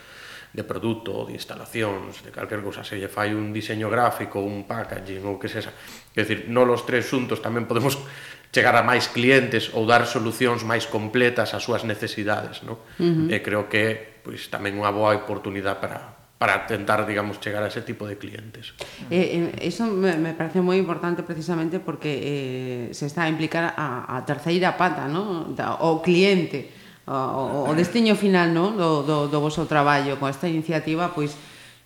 de 0.55 0.63
produto, 0.63 1.27
de 1.27 1.35
instalacións, 1.35 2.23
de 2.23 2.31
calquer 2.31 2.63
cousa, 2.63 2.87
se 2.87 2.95
lle 2.95 3.11
fai 3.11 3.35
un 3.35 3.51
diseño 3.51 3.91
gráfico, 3.91 4.39
un 4.39 4.63
packaging 4.71 5.27
ou 5.27 5.35
que 5.35 5.51
sexa. 5.51 5.75
Quer 6.15 6.23
decir, 6.23 6.39
non 6.47 6.71
os 6.71 6.87
tres 6.87 7.11
xuntos 7.11 7.43
tamén 7.43 7.67
podemos 7.67 7.99
chegar 8.55 8.79
a 8.79 8.87
máis 8.87 9.11
clientes 9.11 9.75
ou 9.75 9.83
dar 9.83 10.07
solucións 10.07 10.63
máis 10.63 10.87
completas 10.87 11.59
ás 11.59 11.67
súas 11.67 11.83
necesidades, 11.83 12.63
non? 12.63 12.79
Uh 13.03 13.27
-huh. 13.27 13.35
E 13.35 13.43
creo 13.43 13.67
que 13.67 14.23
pois 14.23 14.47
tamén 14.47 14.79
unha 14.79 14.95
boa 14.95 15.19
oportunidade 15.19 15.83
para 15.83 16.15
para 16.39 16.67
tentar, 16.67 17.07
digamos, 17.07 17.41
chegar 17.41 17.63
a 17.63 17.69
ese 17.73 17.81
tipo 17.81 18.07
de 18.07 18.19
clientes. 18.19 18.75
Eh, 19.09 19.49
eh, 19.57 19.67
eso 19.71 19.87
me, 19.87 20.13
me 20.19 20.35
parece 20.35 20.61
moi 20.61 20.77
importante 20.77 21.25
precisamente 21.25 21.81
porque 21.81 22.11
eh, 22.11 22.85
se 22.93 23.09
está 23.11 23.25
a 23.25 23.33
implicar 23.33 23.73
a, 23.75 24.05
a 24.07 24.23
terceira 24.29 24.77
pata, 24.77 25.09
¿no? 25.09 25.51
Da, 25.57 25.81
o 25.83 26.05
cliente 26.05 26.84
o, 27.07 27.69
o 27.69 27.73
destiño 27.77 28.17
final 28.17 28.53
no? 28.53 28.73
Do, 28.73 29.05
do, 29.05 29.17
do 29.29 29.39
vosso 29.41 29.69
traballo 29.69 30.17
con 30.17 30.31
esta 30.33 30.49
iniciativa 30.49 31.13
pois 31.13 31.37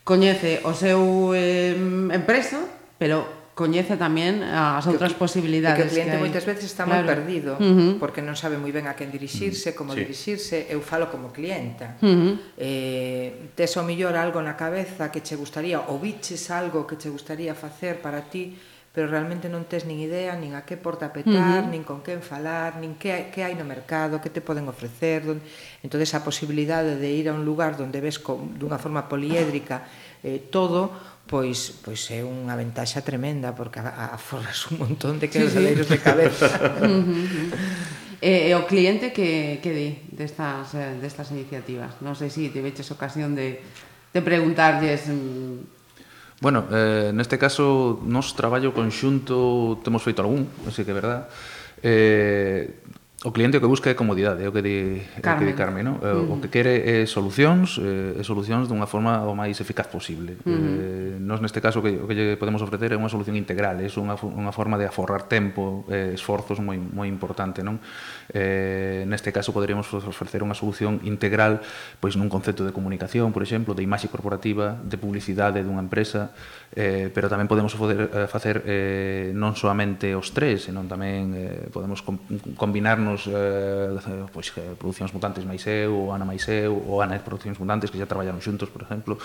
coñece 0.06 0.62
o 0.64 0.72
seu 0.72 1.34
eh, 1.34 1.74
empresa 2.14 2.62
pero 2.98 3.38
coñece 3.58 3.98
tamén 3.98 4.46
as 4.46 4.86
outras 4.86 5.18
que, 5.18 5.18
posibilidades 5.18 5.82
que 5.82 5.82
o 5.82 5.90
cliente 5.90 6.14
que 6.14 6.22
moitas 6.22 6.46
veces 6.46 6.70
está 6.70 6.86
claro. 6.86 7.02
moi 7.02 7.10
perdido 7.10 7.58
uh 7.58 7.66
-huh. 7.66 7.92
porque 7.98 8.22
non 8.22 8.38
sabe 8.38 8.54
moi 8.54 8.70
ben 8.70 8.86
a 8.86 8.94
quen 8.94 9.10
dirixirse 9.10 9.74
como 9.74 9.98
sí. 9.98 10.06
dirixirse, 10.06 10.70
eu 10.70 10.78
falo 10.78 11.10
como 11.10 11.34
clienta 11.34 11.98
uh 11.98 12.06
-huh. 12.06 12.32
eh, 12.54 13.50
tes 13.58 13.74
o 13.74 13.82
millor 13.82 14.14
algo 14.14 14.38
na 14.38 14.54
cabeza 14.54 15.10
que 15.10 15.26
che 15.26 15.34
gustaría 15.34 15.90
ou 15.90 15.98
biches 15.98 16.46
algo 16.54 16.86
que 16.86 16.94
che 16.94 17.10
gustaría 17.10 17.58
facer 17.58 17.98
para 17.98 18.30
ti 18.30 18.54
pero 18.98 19.14
realmente 19.14 19.46
non 19.46 19.62
tes 19.70 19.86
nin 19.86 20.02
idea 20.02 20.34
nin 20.34 20.58
a 20.58 20.66
que 20.66 20.74
porta 20.74 21.14
petar, 21.14 21.62
uh 21.62 21.62
-huh. 21.62 21.70
nin 21.70 21.86
con 21.86 22.02
quen 22.02 22.18
falar, 22.18 22.82
nin 22.82 22.98
que 22.98 23.30
que 23.30 23.46
hai 23.46 23.54
no 23.54 23.62
mercado, 23.62 24.18
que 24.18 24.26
te 24.26 24.42
poden 24.42 24.66
ofrecer. 24.66 25.22
Donde... 25.22 25.46
Entón, 25.86 26.02
a 26.02 26.20
posibilidade 26.26 26.98
de 26.98 27.06
ir 27.06 27.30
a 27.30 27.32
un 27.38 27.46
lugar 27.46 27.78
onde 27.78 28.02
ves 28.02 28.18
con, 28.18 28.58
dunha 28.58 28.74
forma 28.74 29.06
poliédrica 29.06 29.86
eh, 30.26 30.50
todo, 30.50 30.90
pois 31.30 31.78
pois 31.78 32.10
é 32.10 32.26
unha 32.26 32.58
ventaxa 32.58 33.06
tremenda 33.06 33.54
porque 33.54 33.78
aforras 33.78 34.66
un 34.74 34.82
montón 34.82 35.22
de 35.22 35.30
quebradeiros 35.30 35.86
sí, 35.86 35.94
sí. 35.94 35.94
de 35.94 35.98
cabeza. 36.02 36.50
e, 38.18 38.50
eh, 38.50 38.50
e 38.50 38.52
o 38.58 38.66
cliente 38.66 39.14
que 39.14 39.62
que 39.62 39.70
di 39.70 39.88
destas 40.10 40.74
eh, 40.74 40.98
destas 40.98 41.30
iniciativas? 41.30 42.02
Non 42.02 42.18
sei 42.18 42.34
se 42.34 42.42
si 42.42 42.50
te 42.50 42.58
veches 42.58 42.90
ocasión 42.90 43.38
de 43.38 43.62
de 44.10 44.20
preguntarlles 44.26 45.06
mm, 45.06 45.77
Bueno, 46.40 46.66
eh, 46.70 47.10
neste 47.12 47.34
caso, 47.34 47.98
nos 48.06 48.38
traballo 48.38 48.70
conxunto, 48.70 49.82
temos 49.82 50.06
feito 50.06 50.22
algún, 50.22 50.46
así 50.70 50.86
que 50.86 50.94
é 50.94 50.94
verdad, 50.94 51.26
eh, 51.82 52.78
o 53.24 53.32
cliente 53.32 53.58
o 53.58 53.60
que 53.60 53.66
busca 53.66 53.90
é 53.90 53.98
comodidade, 53.98 54.44
é 54.44 54.46
o 54.46 54.54
que 54.54 54.62
di 54.62 55.02
Carmen, 55.18 55.34
o 55.34 55.38
que 55.42 55.46
di 55.50 55.54
Carmen 55.58 55.82
no? 55.82 55.98
Eh, 55.98 56.06
mm. 56.06 56.30
o 56.30 56.36
que 56.38 56.46
quere 56.54 57.02
é 57.02 57.02
solucións, 57.02 57.82
é 57.82 58.22
solucións 58.22 58.70
dunha 58.70 58.86
forma 58.86 59.26
o 59.26 59.34
máis 59.34 59.58
eficaz 59.58 59.90
posible. 59.90 60.38
Mm. 60.46 60.54
Eh, 60.54 61.18
nos 61.18 61.42
neste 61.42 61.58
caso 61.58 61.82
o 61.82 61.82
que, 61.82 61.98
o 61.98 62.06
que 62.06 62.14
lle 62.14 62.38
podemos 62.38 62.62
ofrecer 62.62 62.94
é 62.94 62.96
unha 62.96 63.10
solución 63.10 63.34
integral, 63.34 63.82
é 63.82 63.90
unha, 63.98 64.14
unha 64.14 64.54
forma 64.54 64.78
de 64.78 64.86
aforrar 64.86 65.26
tempo, 65.26 65.82
eh, 65.90 66.14
esforzos 66.14 66.62
moi 66.62 66.78
moi 66.78 67.10
importante, 67.10 67.66
non? 67.66 67.82
Eh, 68.30 69.02
neste 69.10 69.34
caso 69.34 69.50
poderíamos 69.50 69.90
ofrecer 69.90 70.46
unha 70.46 70.54
solución 70.54 71.02
integral 71.02 71.58
pois 71.98 72.14
nun 72.14 72.30
concepto 72.30 72.62
de 72.62 72.70
comunicación, 72.70 73.34
por 73.34 73.42
exemplo, 73.42 73.74
de 73.74 73.82
imaxe 73.82 74.06
corporativa, 74.06 74.78
de 74.78 74.94
publicidade 74.94 75.66
dunha 75.66 75.82
empresa, 75.82 76.38
eh, 76.70 77.10
pero 77.10 77.26
tamén 77.26 77.50
podemos 77.50 77.74
poder, 77.74 78.14
eh, 78.14 78.30
facer 78.30 78.62
eh, 78.62 79.34
non 79.34 79.58
soamente 79.58 80.14
os 80.14 80.30
tres, 80.30 80.70
senón 80.70 80.86
tamén 80.86 81.34
eh, 81.34 81.66
podemos 81.74 81.98
com, 82.06 82.14
combinar 82.54 83.07
anos 83.08 83.24
eh, 83.32 84.28
pois, 84.28 84.52
eh, 84.60 84.76
Producións 84.76 85.16
Mutantes 85.16 85.48
máis 85.48 85.64
eu, 85.64 85.96
ou 85.96 86.12
Ana 86.12 86.28
máis 86.28 86.44
eu, 86.52 86.76
ou 86.76 87.00
Ana 87.00 87.16
e 87.16 87.22
Producións 87.24 87.56
Mutantes, 87.56 87.88
que 87.88 87.96
xa 87.96 88.04
traballaron 88.04 88.44
xuntos, 88.44 88.68
por 88.68 88.84
exemplo. 88.84 89.16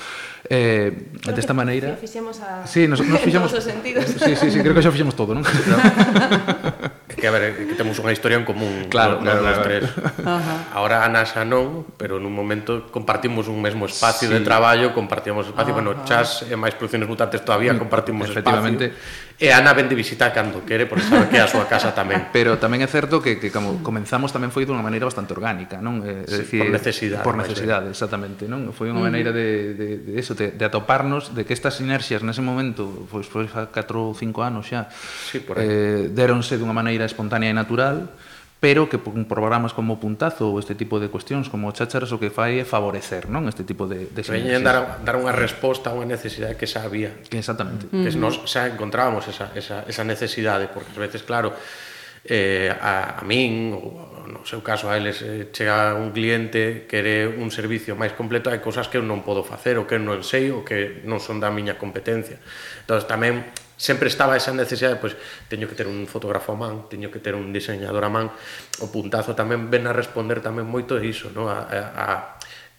Eh, 0.47 1.11
creo 1.19 1.35
desta 1.35 1.51
maneira... 1.51 1.99
fixemos 1.99 2.39
a... 2.39 2.63
Sí, 2.63 2.87
nos, 2.87 3.03
nos 3.03 3.19
fixemos... 3.25 3.51
sentidos. 3.51 4.07
Sí, 4.07 4.39
sí, 4.39 4.47
sí, 4.47 4.59
creo 4.63 4.71
que 4.71 4.81
xa 4.81 4.95
fixemos 4.95 5.13
todo, 5.19 5.35
non? 5.35 5.43
Que, 7.23 7.27
a 7.27 7.31
ver, 7.31 7.55
que 7.55 7.75
temos 7.79 7.95
unha 8.03 8.11
historia 8.11 8.35
en 8.35 8.43
común. 8.43 8.91
Claro, 8.91 9.23
no, 9.23 9.31
claro, 9.31 9.39
no, 9.39 9.47
claro. 9.47 9.63
Tres. 9.63 9.83
Ajá. 10.27 10.55
Ahora 10.75 11.07
Ana 11.07 11.23
xa 11.23 11.47
non, 11.47 11.87
pero 11.95 12.19
nun 12.19 12.35
momento 12.35 12.89
compartimos 12.91 13.47
un 13.47 13.63
mesmo 13.63 13.87
espacio 13.87 14.27
sí. 14.27 14.33
de 14.33 14.43
traballo, 14.43 14.91
compartíamos 14.91 15.47
espacio, 15.47 15.71
Ajá. 15.71 15.79
bueno, 15.79 16.03
Chas 16.03 16.43
e 16.49 16.55
máis 16.59 16.75
Producións 16.75 17.07
Mutantes 17.07 17.39
todavía 17.45 17.71
mm, 17.71 17.79
compartimos 17.79 18.27
Efectivamente, 18.27 18.91
espacio 18.91 19.32
e 19.41 19.49
Ana 19.49 19.73
vende 19.73 19.97
visitar 19.97 20.29
cando 20.29 20.61
quere 20.61 20.85
porque 20.85 21.03
sabe 21.03 21.27
que 21.27 21.37
é 21.37 21.43
a 21.43 21.49
súa 21.49 21.65
casa 21.65 21.91
tamén. 21.91 22.29
Pero 22.35 22.61
tamén 22.61 22.85
é 22.85 22.89
certo 22.89 23.17
que, 23.19 23.41
que 23.41 23.49
como 23.49 23.81
comenzamos 23.81 24.29
tamén 24.29 24.53
foi 24.53 24.63
dunha 24.63 24.85
maneira 24.85 25.09
bastante 25.09 25.33
orgánica, 25.33 25.81
non? 25.81 26.05
Eh, 26.05 26.23
é, 26.23 26.45
sí, 26.45 26.61
decir, 26.61 26.61
por 26.61 26.69
necesidade. 26.69 27.23
Por 27.25 27.35
necesidade, 27.35 27.87
exactamente, 27.89 28.45
non? 28.45 28.69
Foi 28.71 28.93
unha 28.93 29.01
maneira 29.01 29.33
de, 29.33 29.73
de, 29.73 29.87
de 30.05 30.13
eso, 30.15 30.37
de, 30.37 30.53
de 30.53 30.63
atoparnos 30.63 31.33
de 31.33 31.43
que 31.43 31.53
estas 31.57 31.81
sinerxias 31.81 32.21
nese 32.21 32.45
momento, 32.45 33.09
pois, 33.09 33.25
pois 33.25 33.49
4 33.49 33.73
ou 33.73 34.13
5 34.13 34.45
anos 34.45 34.69
xa, 34.69 34.87
sí, 34.93 35.41
eh, 35.57 36.13
deronse 36.13 36.55
dunha 36.61 36.75
maneira 36.75 37.03
espontánea 37.09 37.49
e 37.49 37.55
natural, 37.57 38.13
pero 38.63 38.87
que 38.87 38.97
con 38.97 39.25
programas 39.25 39.75
como 39.75 39.99
Puntazo 39.99 40.47
ou 40.47 40.55
este 40.55 40.71
tipo 40.71 40.95
de 41.03 41.11
cuestións 41.11 41.51
como 41.51 41.75
Chácharas 41.75 42.15
o 42.15 42.17
que 42.17 42.31
fai 42.31 42.63
é 42.63 42.65
favorecer 42.65 43.27
non 43.27 43.51
este 43.51 43.67
tipo 43.67 43.91
de, 43.91 44.07
de 44.07 44.23
Veñen 44.23 44.63
dar, 44.63 45.03
dar 45.03 45.19
unha 45.19 45.35
resposta 45.35 45.91
a 45.91 45.93
unha 45.99 46.07
necesidade 46.07 46.55
que 46.55 46.63
xa 46.63 46.87
había. 46.87 47.11
Que 47.27 47.43
exactamente. 47.43 47.91
Mm 47.91 47.91
-hmm. 47.91 48.03
que 48.07 48.15
nos 48.15 48.39
xa 48.47 48.71
encontrábamos 48.71 49.27
esa, 49.27 49.51
esa, 49.51 49.83
esa 49.83 50.07
necesidade 50.07 50.71
porque 50.71 50.95
ás 50.95 50.99
veces 51.03 51.27
claro 51.27 51.51
eh, 52.23 52.71
a, 52.71 53.19
a 53.19 53.23
min 53.27 53.75
ou 53.75 54.31
no 54.31 54.47
seu 54.47 54.63
caso 54.63 54.87
a 54.87 54.95
eles 54.95 55.19
eh, 55.19 55.51
chega 55.51 55.99
un 55.99 56.15
cliente 56.15 56.87
quere 56.87 57.27
un 57.27 57.51
servicio 57.51 57.99
máis 57.99 58.15
completo 58.15 58.47
hai 58.47 58.63
cousas 58.63 58.87
que 58.87 58.95
eu 58.95 59.03
non 59.03 59.27
podo 59.27 59.43
facer 59.43 59.75
ou 59.75 59.83
que 59.83 59.99
non 59.99 60.23
sei 60.23 60.55
ou 60.55 60.63
que 60.63 61.03
non 61.03 61.19
son 61.19 61.43
da 61.43 61.51
miña 61.51 61.75
competencia. 61.75 62.39
Entón 62.87 63.03
tamén 63.11 63.43
sempre 63.77 64.07
estaba 64.07 64.37
esa 64.37 64.53
necesidade, 64.53 65.01
pois 65.01 65.17
teño 65.49 65.65
que 65.67 65.75
ter 65.75 65.89
un 65.89 66.05
fotógrafo 66.05 66.53
a 66.53 66.57
man, 66.57 66.87
teño 66.89 67.09
que 67.09 67.19
ter 67.19 67.33
un 67.33 67.51
diseñador 67.51 68.03
a 68.05 68.11
man, 68.11 68.27
o 68.79 68.87
puntazo 68.89 69.33
tamén 69.33 69.67
ven 69.69 69.89
a 69.89 69.93
responder 69.93 70.39
tamén 70.39 70.65
moito 70.67 70.97
iso, 71.01 71.33
no? 71.33 71.49
a, 71.49 71.65
a, 71.67 71.79
a 71.97 72.07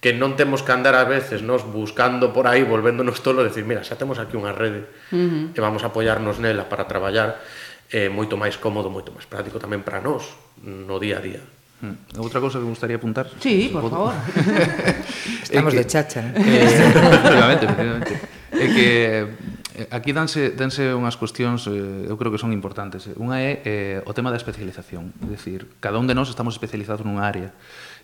que 0.04 0.12
non 0.12 0.36
temos 0.36 0.60
que 0.60 0.68
andar 0.68 0.92
a 1.00 1.08
veces 1.08 1.40
nos 1.40 1.64
buscando 1.64 2.28
por 2.28 2.44
aí, 2.44 2.60
volvéndonos 2.60 3.24
tolo, 3.24 3.40
decir, 3.40 3.64
mira, 3.64 3.80
xa 3.80 3.96
temos 3.96 4.20
aquí 4.20 4.36
unha 4.36 4.52
rede 4.52 4.84
uh 5.08 5.16
-huh. 5.16 5.56
e 5.56 5.58
vamos 5.64 5.80
a 5.80 5.88
apoiarnos 5.88 6.36
nela 6.44 6.68
para 6.68 6.84
traballar 6.84 7.40
eh, 7.88 8.12
moito 8.12 8.36
máis 8.36 8.60
cómodo, 8.60 8.92
moito 8.92 9.16
máis 9.16 9.24
práctico 9.24 9.56
tamén 9.56 9.80
para 9.80 10.04
nós 10.04 10.28
no 10.60 11.00
día 11.00 11.18
a 11.18 11.24
día. 11.24 11.42
Hmm. 11.80 11.96
Outra 12.16 12.40
cousa 12.40 12.60
que 12.60 12.64
me 12.64 12.70
gustaría 12.70 12.96
apuntar 12.96 13.28
Sí, 13.42 13.68
por 13.68 13.90
favor 13.90 14.14
Estamos 15.42 15.74
que, 15.74 15.78
de 15.82 15.84
chacha 15.84 16.22
eh, 16.32 16.64
Efectivamente, 16.70 17.66
efectivamente 17.66 18.12
É 18.54 18.64
eh 18.64 18.70
que 18.70 18.88
Eh, 19.74 19.88
aquí 19.90 20.14
danse, 20.14 20.54
danse 20.54 20.94
unhas 20.94 21.18
cuestións, 21.18 21.66
eh, 21.66 22.06
eu 22.06 22.14
creo 22.14 22.30
que 22.30 22.38
son 22.38 22.54
importantes. 22.54 23.10
Unha 23.18 23.42
é 23.42 23.52
eh, 23.66 23.98
o 24.06 24.14
tema 24.14 24.30
da 24.30 24.38
especialización. 24.38 25.10
É 25.18 25.26
dicir, 25.26 25.66
cada 25.82 25.98
un 25.98 26.06
de 26.06 26.14
nós 26.14 26.30
estamos 26.30 26.54
especializados 26.54 27.02
nunha 27.02 27.26
área. 27.26 27.50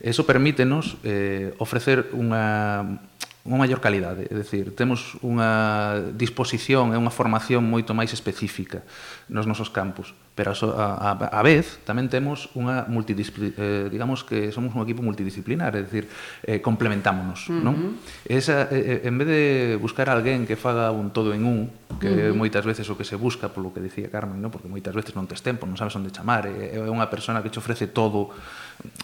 Eso 0.02 0.26
permítenos 0.26 0.98
eh, 1.06 1.54
ofrecer 1.62 2.10
unha, 2.10 2.98
unha 3.46 3.58
maior 3.62 3.78
calidade, 3.78 4.26
é 4.26 4.34
dicir, 4.34 4.74
temos 4.74 5.14
unha 5.22 6.10
disposición 6.18 6.90
e 6.90 6.98
unha 6.98 7.14
formación 7.14 7.62
moito 7.62 7.94
máis 7.94 8.10
específica 8.10 8.82
nos 9.30 9.46
nosos 9.46 9.70
campus 9.70 10.10
pero 10.40 10.56
a, 10.73 11.12
a, 11.12 11.28
a 11.37 11.42
vez 11.44 11.85
tamén 11.85 12.09
temos 12.09 12.49
unha 12.56 12.88
multidisciplina, 12.88 13.52
eh, 13.61 13.92
digamos 13.92 14.25
que 14.25 14.49
somos 14.49 14.73
un 14.73 14.80
equipo 14.80 15.04
multidisciplinar, 15.04 15.76
é 15.76 15.85
dicir, 15.85 16.09
eh, 16.49 16.64
complementámonos, 16.64 17.52
uh 17.52 17.61
-huh. 17.61 17.61
non? 17.61 18.00
Esa, 18.25 18.73
eh, 18.73 19.04
en 19.04 19.20
vez 19.20 19.28
de 19.28 19.42
buscar 19.76 20.09
alguén 20.09 20.49
que 20.49 20.56
faga 20.56 20.97
un 20.97 21.12
todo 21.12 21.37
en 21.37 21.44
un, 21.44 21.68
que 22.00 22.09
uh 22.09 22.32
-huh. 22.32 22.40
moitas 22.40 22.64
veces 22.64 22.88
o 22.88 22.97
que 22.97 23.04
se 23.04 23.20
busca, 23.20 23.52
polo 23.52 23.68
que 23.68 23.85
dicía 23.85 24.09
Carmen, 24.09 24.40
non? 24.40 24.49
porque 24.49 24.64
moitas 24.64 24.97
veces 24.97 25.12
non 25.12 25.28
tes 25.28 25.44
tempo, 25.44 25.68
non 25.68 25.76
sabes 25.76 25.92
onde 25.92 26.09
chamar, 26.09 26.49
é, 26.49 26.80
é 26.80 26.88
unha 26.88 27.12
persona 27.12 27.44
que 27.44 27.52
te 27.52 27.61
ofrece 27.61 27.92
todo, 27.92 28.32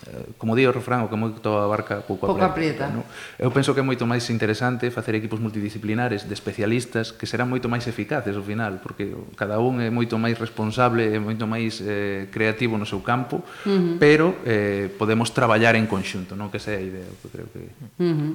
eh, 0.08 0.32
como 0.40 0.56
di 0.56 0.64
o 0.64 0.72
refrán, 0.72 1.04
o 1.04 1.12
que 1.12 1.20
moito 1.20 1.52
abarca 1.60 2.00
pouco, 2.00 2.32
pouco 2.32 2.40
aprieta. 2.40 2.88
aprieta. 2.88 3.04
Eu 3.36 3.52
penso 3.52 3.76
que 3.76 3.80
é 3.82 3.84
moito 3.84 4.08
máis 4.08 4.24
interesante 4.32 4.88
facer 4.88 5.12
equipos 5.12 5.36
multidisciplinares 5.36 6.24
de 6.24 6.32
especialistas 6.32 7.12
que 7.12 7.28
serán 7.28 7.52
moito 7.52 7.68
máis 7.68 7.84
eficaces 7.84 8.32
ao 8.32 8.44
final, 8.44 8.80
porque 8.80 9.12
cada 9.36 9.60
un 9.60 9.84
é 9.84 9.92
moito 9.92 10.16
máis 10.16 10.40
responsable 10.40 11.12
moito 11.26 11.50
máis 11.50 11.82
eh, 11.82 12.30
creativo 12.30 12.78
no 12.78 12.86
seu 12.86 13.02
campo, 13.02 13.42
uh 13.42 13.66
-huh. 13.66 13.98
pero 13.98 14.38
eh, 14.46 14.86
podemos 14.94 15.34
traballar 15.34 15.74
en 15.74 15.90
conxunto, 15.90 16.38
non 16.38 16.46
que 16.54 16.62
sea 16.62 16.78
a 16.78 16.84
idea, 16.86 17.10
que 17.18 17.26
creo 17.26 17.50
que... 17.50 17.74
Uh 17.98 18.14
-huh. 18.14 18.32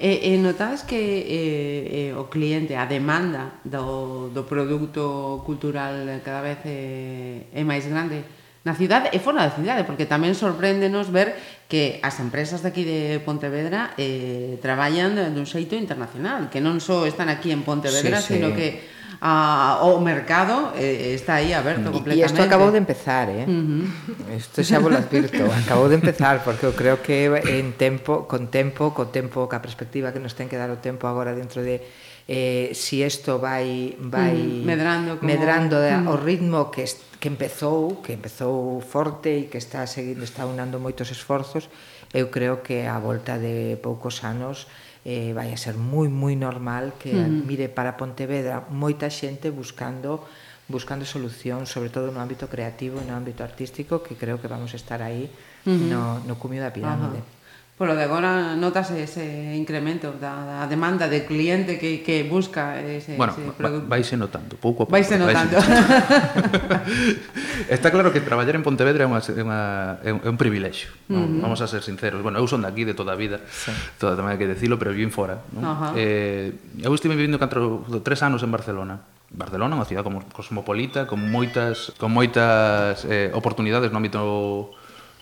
E, 0.00 0.32
e 0.32 0.40
notas 0.40 0.88
que 0.88 0.96
eh, 0.96 2.08
eh, 2.08 2.10
o 2.16 2.32
cliente, 2.32 2.72
a 2.80 2.88
demanda 2.88 3.60
do, 3.68 4.32
do 4.32 4.48
produto 4.48 5.44
cultural 5.44 6.08
cada 6.24 6.40
vez 6.40 6.58
eh, 6.64 7.52
é 7.52 7.62
máis 7.62 7.84
grande? 7.84 8.24
na 8.62 8.78
cidade 8.78 9.10
e 9.10 9.18
fora 9.18 9.42
da 9.42 9.50
cidade, 9.50 9.82
porque 9.82 10.06
tamén 10.06 10.38
sorpréndenos 10.38 11.10
ver 11.10 11.34
que 11.66 11.98
as 11.98 12.22
empresas 12.22 12.62
daqui 12.62 12.86
de 12.86 13.18
Pontevedra 13.26 13.90
eh, 13.98 14.62
traballan 14.62 15.18
dun 15.34 15.50
xeito 15.50 15.74
internacional, 15.74 16.46
que 16.46 16.62
non 16.62 16.78
só 16.78 17.02
están 17.02 17.26
aquí 17.26 17.50
en 17.50 17.66
Pontevedra, 17.66 18.22
sí, 18.22 18.26
sí. 18.26 18.32
sino 18.38 18.54
que 18.54 18.78
a, 19.24 19.78
o 19.86 20.02
mercado 20.02 20.74
eh, 20.74 21.14
está 21.14 21.38
aí 21.38 21.54
aberto 21.54 21.94
completamente. 21.94 22.18
E 22.18 22.26
isto 22.26 22.42
acabou 22.42 22.74
de 22.74 22.82
empezar, 22.82 23.30
eh? 23.30 23.46
Uh 23.46 23.86
-huh. 23.86 24.34
Isto 24.34 24.66
xa 24.66 24.82
vos 24.82 24.90
advirto, 24.90 25.46
acabou 25.62 25.86
de 25.86 25.94
empezar 25.94 26.42
porque 26.42 26.66
eu 26.66 26.74
creo 26.74 26.98
que 26.98 27.30
en 27.30 27.78
tempo, 27.78 28.26
con 28.26 28.50
tempo, 28.50 28.90
co 28.90 29.14
tempo, 29.14 29.46
ca 29.46 29.62
perspectiva 29.62 30.10
que 30.10 30.18
nos 30.18 30.34
ten 30.34 30.50
que 30.50 30.58
dar 30.58 30.74
o 30.74 30.82
tempo 30.82 31.06
agora 31.06 31.38
dentro 31.38 31.62
de 31.62 31.78
eh, 32.26 32.74
si 32.74 33.06
isto 33.06 33.38
vai 33.38 33.94
vai 34.02 34.34
mm, 34.34 34.66
medrando, 34.66 35.10
como... 35.22 35.30
medrando 35.30 35.78
mm. 35.78 36.10
o 36.10 36.18
ritmo 36.18 36.74
que 36.74 36.82
que 37.22 37.30
empezou, 37.30 38.02
que 38.02 38.18
empezou 38.18 38.82
forte 38.82 39.30
e 39.30 39.46
que 39.46 39.54
está 39.54 39.86
seguindo, 39.86 40.26
está 40.26 40.42
unando 40.42 40.82
moitos 40.82 41.14
esforzos, 41.14 41.70
eu 42.10 42.26
creo 42.34 42.66
que 42.66 42.90
a 42.90 42.98
volta 42.98 43.38
de 43.38 43.78
poucos 43.78 44.26
anos 44.26 44.66
eh, 45.04 45.34
vai 45.34 45.50
a 45.50 45.58
ser 45.58 45.74
moi 45.74 46.06
moi 46.06 46.38
normal 46.38 46.94
que 46.98 47.10
mm. 47.10 47.42
mire 47.46 47.66
para 47.68 47.98
Pontevedra 47.98 48.66
moita 48.70 49.10
xente 49.10 49.50
buscando 49.50 50.22
buscando 50.70 51.04
solucións, 51.04 51.68
sobre 51.68 51.90
todo 51.90 52.08
no 52.14 52.22
ámbito 52.22 52.46
creativo 52.48 53.02
e 53.02 53.04
no 53.04 53.12
ámbito 53.12 53.42
artístico, 53.42 54.00
que 54.00 54.14
creo 54.14 54.38
que 54.40 54.48
vamos 54.48 54.72
a 54.72 54.78
estar 54.78 55.02
aí 55.02 55.28
uh 55.28 55.68
-huh. 55.68 55.90
no, 55.90 56.02
no 56.24 56.34
cumio 56.38 56.62
da 56.62 56.70
pirámide. 56.70 57.18
Uh 57.18 57.26
-huh 57.26 57.41
polo 57.82 57.98
de 57.98 58.06
agora 58.06 58.54
notas 58.54 58.94
ese 58.94 59.58
incremento 59.58 60.14
da, 60.14 60.46
da 60.46 60.70
demanda 60.70 61.10
de 61.10 61.26
cliente 61.26 61.82
que, 61.82 61.98
que 61.98 62.22
busca 62.22 62.78
ese, 62.78 63.18
bueno, 63.18 63.34
ese 63.34 63.50
produto. 63.58 63.90
Vaise 63.90 64.14
notando, 64.14 64.54
pouco 64.54 64.82
a 64.82 64.86
pouco. 64.86 64.94
Vaise 64.94 65.18
notando. 65.18 65.58
Está 67.66 67.90
claro 67.90 68.14
que 68.14 68.22
traballar 68.22 68.54
en 68.54 68.62
Pontevedra 68.62 69.02
é, 69.02 69.08
unha, 69.10 69.18
é, 69.18 69.42
unha, 69.42 69.62
é 69.98 70.14
un 70.14 70.38
privilexio, 70.38 70.94
non? 71.10 71.26
Uh 71.26 71.26
-huh. 71.26 71.42
vamos 71.42 71.58
a 71.58 71.66
ser 71.66 71.82
sinceros. 71.82 72.22
Bueno, 72.22 72.38
eu 72.38 72.46
son 72.46 72.62
de 72.62 72.70
aquí 72.70 72.86
de 72.86 72.94
toda 72.94 73.14
a 73.14 73.18
vida, 73.18 73.42
sí. 73.50 73.74
toda 73.98 74.14
tamén 74.14 74.30
hai 74.30 74.38
que 74.38 74.46
decirlo, 74.46 74.78
pero 74.78 74.94
vim 74.94 75.10
fora. 75.10 75.42
Non? 75.50 75.66
Uh 75.66 75.74
-huh. 75.74 75.92
eh, 75.98 76.54
eu 76.86 76.94
estive 76.94 77.18
vivindo 77.18 77.42
catro, 77.42 77.82
tres 78.06 78.22
anos 78.22 78.46
en 78.46 78.54
Barcelona. 78.54 79.02
Barcelona 79.34 79.74
é 79.74 79.78
unha 79.82 79.88
cidade 79.90 80.06
como 80.06 80.22
cosmopolita, 80.30 81.10
con 81.10 81.18
moitas, 81.18 81.90
con 81.98 82.14
moitas 82.14 83.02
eh, 83.10 83.34
oportunidades 83.34 83.90
no 83.90 83.98
ámbito 83.98 84.70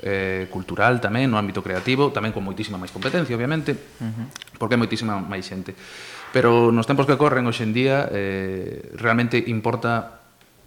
eh, 0.02 0.48
cultural 0.48 1.00
tamén, 1.00 1.28
no 1.28 1.36
ámbito 1.40 1.64
creativo, 1.64 2.12
tamén 2.12 2.32
con 2.32 2.44
moitísima 2.44 2.76
máis 2.76 2.92
competencia, 2.92 3.32
obviamente, 3.36 3.72
uh 4.00 4.08
-huh. 4.08 4.26
porque 4.60 4.76
hai 4.76 4.80
moitísima 4.80 5.16
máis 5.20 5.44
xente. 5.48 5.72
Pero 6.30 6.70
nos 6.70 6.86
tempos 6.86 7.08
que 7.08 7.18
corren 7.18 7.48
hoxendía 7.48 8.06
eh, 8.12 8.94
realmente 8.94 9.36
importa 9.50 10.19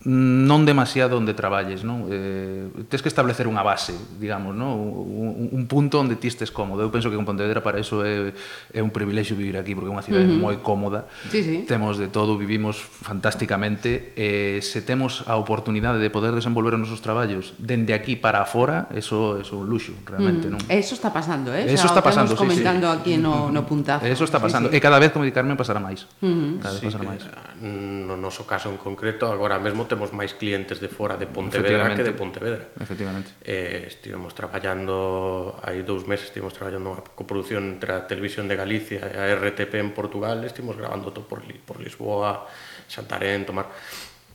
non 0.04 0.68
demasiado 0.68 1.16
onde 1.16 1.32
traballes, 1.32 1.88
non? 1.88 2.12
Eh, 2.12 2.68
tes 2.92 3.00
que 3.00 3.08
establecer 3.08 3.48
unha 3.48 3.64
base, 3.64 3.96
digamos, 4.20 4.52
non? 4.52 4.76
Un, 4.76 5.48
un 5.48 5.64
punto 5.64 6.04
onde 6.04 6.20
ti 6.20 6.28
estes 6.28 6.52
cómodo. 6.52 6.84
Eu 6.84 6.92
penso 6.92 7.08
que 7.08 7.16
con 7.16 7.24
Pontevedra 7.24 7.64
para 7.64 7.80
iso 7.80 8.04
é, 8.04 8.36
é 8.76 8.82
un 8.84 8.92
privilexio 8.92 9.40
vivir 9.40 9.56
aquí, 9.56 9.72
porque 9.72 9.88
é 9.88 9.94
unha 9.96 10.04
cidade 10.04 10.28
uh 10.28 10.36
-huh. 10.36 10.44
moi 10.44 10.60
cómoda. 10.60 11.08
Sí, 11.32 11.40
sí. 11.40 11.56
Temos 11.64 11.96
de 11.96 12.12
todo, 12.12 12.36
vivimos 12.36 12.84
fantásticamente. 12.84 14.12
Eh, 14.20 14.60
se 14.60 14.84
temos 14.84 15.24
a 15.24 15.40
oportunidade 15.40 16.04
de 16.04 16.12
poder 16.12 16.36
desenvolver 16.36 16.76
os 16.76 16.84
nosos 16.84 17.00
traballos 17.00 17.56
dende 17.56 17.96
aquí 17.96 18.20
para 18.20 18.44
afora, 18.44 18.92
eso 18.92 19.40
é 19.40 19.44
un 19.56 19.72
luxo, 19.72 19.96
realmente, 20.04 20.52
uh 20.52 20.60
-huh. 20.60 20.68
non? 20.68 20.68
Eso 20.68 21.00
está 21.00 21.16
pasando, 21.16 21.56
eh? 21.56 21.64
Eso 21.64 21.88
o 21.88 21.88
sea, 21.88 21.96
está 21.96 22.04
pasando, 22.04 22.36
sí, 22.36 22.44
comentando 22.44 22.92
sí. 22.92 23.00
aquí 23.00 23.14
no, 23.16 23.48
no 23.56 23.64
puntazo. 23.64 24.04
Eso 24.04 24.28
está 24.28 24.44
pasando. 24.44 24.68
Sí, 24.68 24.76
sí. 24.76 24.84
E 24.84 24.84
cada 24.84 25.00
vez, 25.00 25.16
como 25.16 25.24
di 25.24 25.32
Carmen, 25.32 25.56
pasará 25.56 25.80
máis. 25.80 26.12
Uh 26.20 26.28
-huh. 26.28 26.52
Cada 26.60 26.76
vez 26.76 26.84
sí, 26.84 26.88
pasará 26.92 27.08
máis. 27.08 27.24
No 27.64 28.20
noso 28.20 28.44
caso 28.44 28.68
en 28.68 28.76
concreto, 28.76 29.32
agora 29.32 29.56
mesmo 29.64 29.88
temos 29.94 30.10
máis 30.10 30.34
clientes 30.34 30.82
de 30.82 30.90
fora 30.90 31.14
de 31.22 31.30
Pontevedra 31.30 31.94
que 31.94 32.02
de 32.02 32.18
Pontevedra. 32.18 32.74
Efectivamente. 32.82 33.38
Eh, 33.46 33.86
estivemos 33.86 34.34
traballando, 34.34 35.62
hai 35.62 35.86
dous 35.86 36.10
meses 36.10 36.34
estivemos 36.34 36.58
traballando 36.58 36.98
unha 36.98 37.06
coproducción 37.14 37.78
entre 37.78 37.94
a 37.94 38.10
Televisión 38.10 38.50
de 38.50 38.58
Galicia 38.58 39.06
e 39.06 39.18
a 39.22 39.30
RTP 39.38 39.78
en 39.78 39.94
Portugal, 39.94 40.42
estivemos 40.42 40.74
grabando 40.74 41.14
todo 41.14 41.30
por, 41.30 41.46
por 41.70 41.78
Lisboa, 41.78 42.50
Santarén, 42.90 43.46
Tomar... 43.46 43.70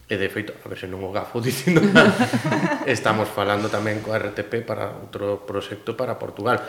E 0.08 0.16
de 0.16 0.32
feito, 0.32 0.56
a 0.64 0.72
ver 0.72 0.80
se 0.80 0.88
non 0.88 1.04
o 1.04 1.12
gafo 1.12 1.36
dicindo 1.44 1.84
nada, 1.84 2.16
estamos 2.88 3.28
falando 3.28 3.68
tamén 3.68 4.00
coa 4.00 4.16
RTP 4.16 4.64
para 4.64 4.96
outro 4.96 5.44
proxecto 5.44 5.92
para 5.92 6.16
Portugal 6.16 6.64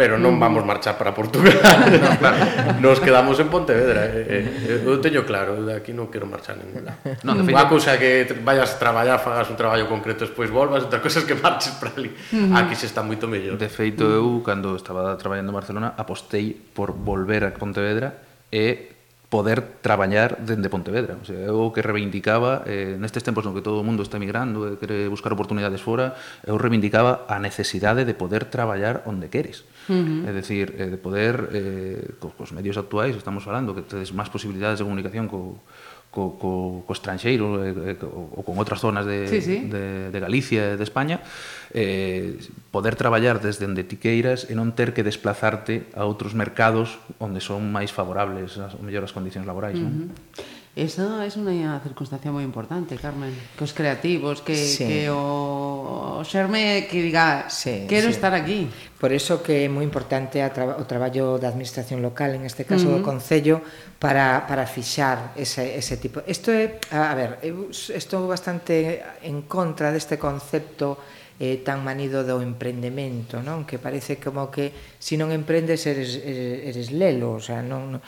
pero 0.00 0.16
non 0.16 0.40
vamos 0.40 0.64
marchar 0.64 0.96
para 0.96 1.12
Portugal. 1.12 1.60
no, 2.00 2.08
claro. 2.16 2.40
Nos 2.80 3.04
quedamos 3.04 3.36
en 3.36 3.52
Pontevedra. 3.52 4.08
Eh, 4.08 4.48
eh, 4.48 4.80
eh 4.80 4.88
eu 4.88 4.96
teño 4.96 5.28
claro, 5.28 5.60
eu 5.60 5.68
de 5.68 5.76
aquí 5.76 5.92
non 5.92 6.08
quero 6.08 6.24
marchar 6.24 6.56
en 6.56 6.72
ningún 6.72 6.88
lado. 6.88 7.04
No, 7.20 7.36
de 7.36 7.44
Unha 7.44 7.68
cousa 7.68 8.00
que 8.00 8.24
vayas 8.40 8.72
a 8.72 8.76
traballar, 8.80 9.20
fagas 9.20 9.52
un 9.52 9.60
traballo 9.60 9.84
concreto, 9.92 10.24
despois 10.24 10.48
volvas, 10.48 10.88
outra 10.88 11.04
cousa 11.04 11.20
que 11.28 11.36
marches 11.36 11.76
para 11.76 11.92
ali. 12.00 12.16
Aquí 12.56 12.72
se 12.80 12.88
está 12.88 13.04
moito 13.04 13.28
mellor. 13.28 13.60
De 13.60 13.68
feito, 13.68 14.08
eu, 14.08 14.40
cando 14.40 14.72
estaba 14.72 15.12
traballando 15.20 15.52
en 15.52 15.56
Barcelona, 15.60 15.92
apostei 16.00 16.56
por 16.56 16.96
volver 16.96 17.44
a 17.44 17.52
Pontevedra 17.52 18.24
e 18.48 18.99
poder 19.30 19.78
traballar 19.80 20.42
dende 20.42 20.68
Pontevedra. 20.68 21.14
O 21.22 21.24
sea, 21.24 21.38
eu 21.38 21.70
que 21.70 21.80
reivindicaba 21.86 22.66
eh, 22.66 22.98
nestes 22.98 23.22
tempos 23.22 23.46
no 23.46 23.54
que 23.54 23.62
todo 23.62 23.78
o 23.78 23.86
mundo 23.86 24.02
está 24.02 24.18
emigrando 24.18 24.66
e 24.66 24.74
quere 24.74 25.06
buscar 25.06 25.30
oportunidades 25.30 25.78
fora, 25.78 26.18
eu 26.42 26.58
reivindicaba 26.58 27.30
a 27.30 27.38
necesidade 27.38 28.02
de 28.02 28.18
poder 28.18 28.50
traballar 28.50 29.06
onde 29.06 29.30
queres. 29.30 29.62
Uh 29.86 30.26
-huh. 30.26 30.28
É 30.28 30.34
dicir, 30.34 30.74
eh, 30.74 30.90
de 30.90 30.98
poder, 30.98 31.46
eh, 31.54 32.18
co, 32.18 32.34
cos 32.34 32.50
medios 32.50 32.74
actuais, 32.74 33.14
estamos 33.14 33.46
falando, 33.46 33.70
que 33.70 33.86
tedes 33.86 34.10
máis 34.10 34.26
posibilidades 34.26 34.82
de 34.82 34.84
comunicación 34.84 35.30
co, 35.30 35.62
co, 36.10 36.36
co, 36.38 36.82
co 36.82 36.92
estranxeiro 36.92 37.62
eh, 37.62 37.94
eh 37.94 38.02
ou 38.02 38.42
con 38.42 38.58
outras 38.58 38.82
zonas 38.82 39.06
de, 39.06 39.30
sí, 39.30 39.38
sí. 39.38 39.56
de, 39.70 40.10
de 40.10 40.18
Galicia 40.18 40.74
e 40.74 40.76
de 40.76 40.82
España 40.82 41.22
eh, 41.70 42.34
poder 42.74 42.98
traballar 42.98 43.38
desde 43.38 43.70
onde 43.70 43.86
ti 43.86 43.94
queiras 44.02 44.50
e 44.50 44.58
non 44.58 44.74
ter 44.74 44.90
que 44.90 45.06
desplazarte 45.06 45.86
a 45.94 46.02
outros 46.02 46.34
mercados 46.34 46.98
onde 47.22 47.38
son 47.38 47.70
máis 47.70 47.94
favorables 47.94 48.58
as, 48.58 48.74
ou 48.74 48.82
mellor 48.82 49.06
as 49.06 49.14
condicións 49.14 49.46
laborais 49.46 49.78
uh 49.78 49.86
-huh. 49.86 50.10
non? 50.10 50.58
Esa 50.74 51.22
é 51.22 51.30
es 51.30 51.34
unha 51.34 51.82
circunstancia 51.82 52.30
moi 52.30 52.46
importante, 52.46 52.94
Carmen, 52.94 53.34
que 53.58 53.62
os 53.66 53.74
creativos, 53.74 54.38
que, 54.38 54.54
sí. 54.54 54.86
que 54.86 55.10
o 55.10 55.69
o 55.80 56.24
xerme 56.24 56.86
que 56.90 57.00
diga, 57.00 57.48
sí, 57.48 57.86
quero 57.88 58.08
sí. 58.08 58.14
estar 58.14 58.34
aquí. 58.34 58.68
Por 59.00 59.12
eso 59.16 59.40
que 59.40 59.64
é 59.64 59.68
moi 59.72 59.82
importante 59.82 60.44
a 60.44 60.52
tra 60.52 60.76
o 60.76 60.84
traballo 60.84 61.40
da 61.40 61.48
administración 61.48 62.04
local, 62.04 62.36
en 62.36 62.44
este 62.44 62.68
caso 62.68 62.92
uh 62.92 62.98
-huh. 62.98 63.00
do 63.00 63.06
Concello, 63.06 63.64
para, 63.96 64.44
para 64.44 64.68
fixar 64.68 65.32
ese, 65.36 65.76
ese 65.76 65.96
tipo. 65.96 66.20
Isto 66.28 66.52
é, 66.52 66.76
a 66.92 67.14
ver, 67.16 67.40
eu 67.40 67.72
estou 67.72 68.28
bastante 68.28 69.00
en 69.24 69.48
contra 69.48 69.88
deste 69.88 70.20
concepto 70.20 71.00
eh, 71.40 71.64
tan 71.64 71.80
manido 71.80 72.20
do 72.20 72.44
emprendemento, 72.44 73.40
non? 73.40 73.64
Que 73.64 73.80
parece 73.80 74.20
como 74.20 74.52
que 74.52 74.76
se 75.00 75.10
si 75.10 75.14
non 75.16 75.32
emprendes 75.32 75.88
eres, 75.88 76.20
eres, 76.20 76.68
eres 76.68 76.86
lelo, 76.92 77.32
o 77.32 77.40
sea, 77.40 77.64
non, 77.64 77.96
non 77.96 78.00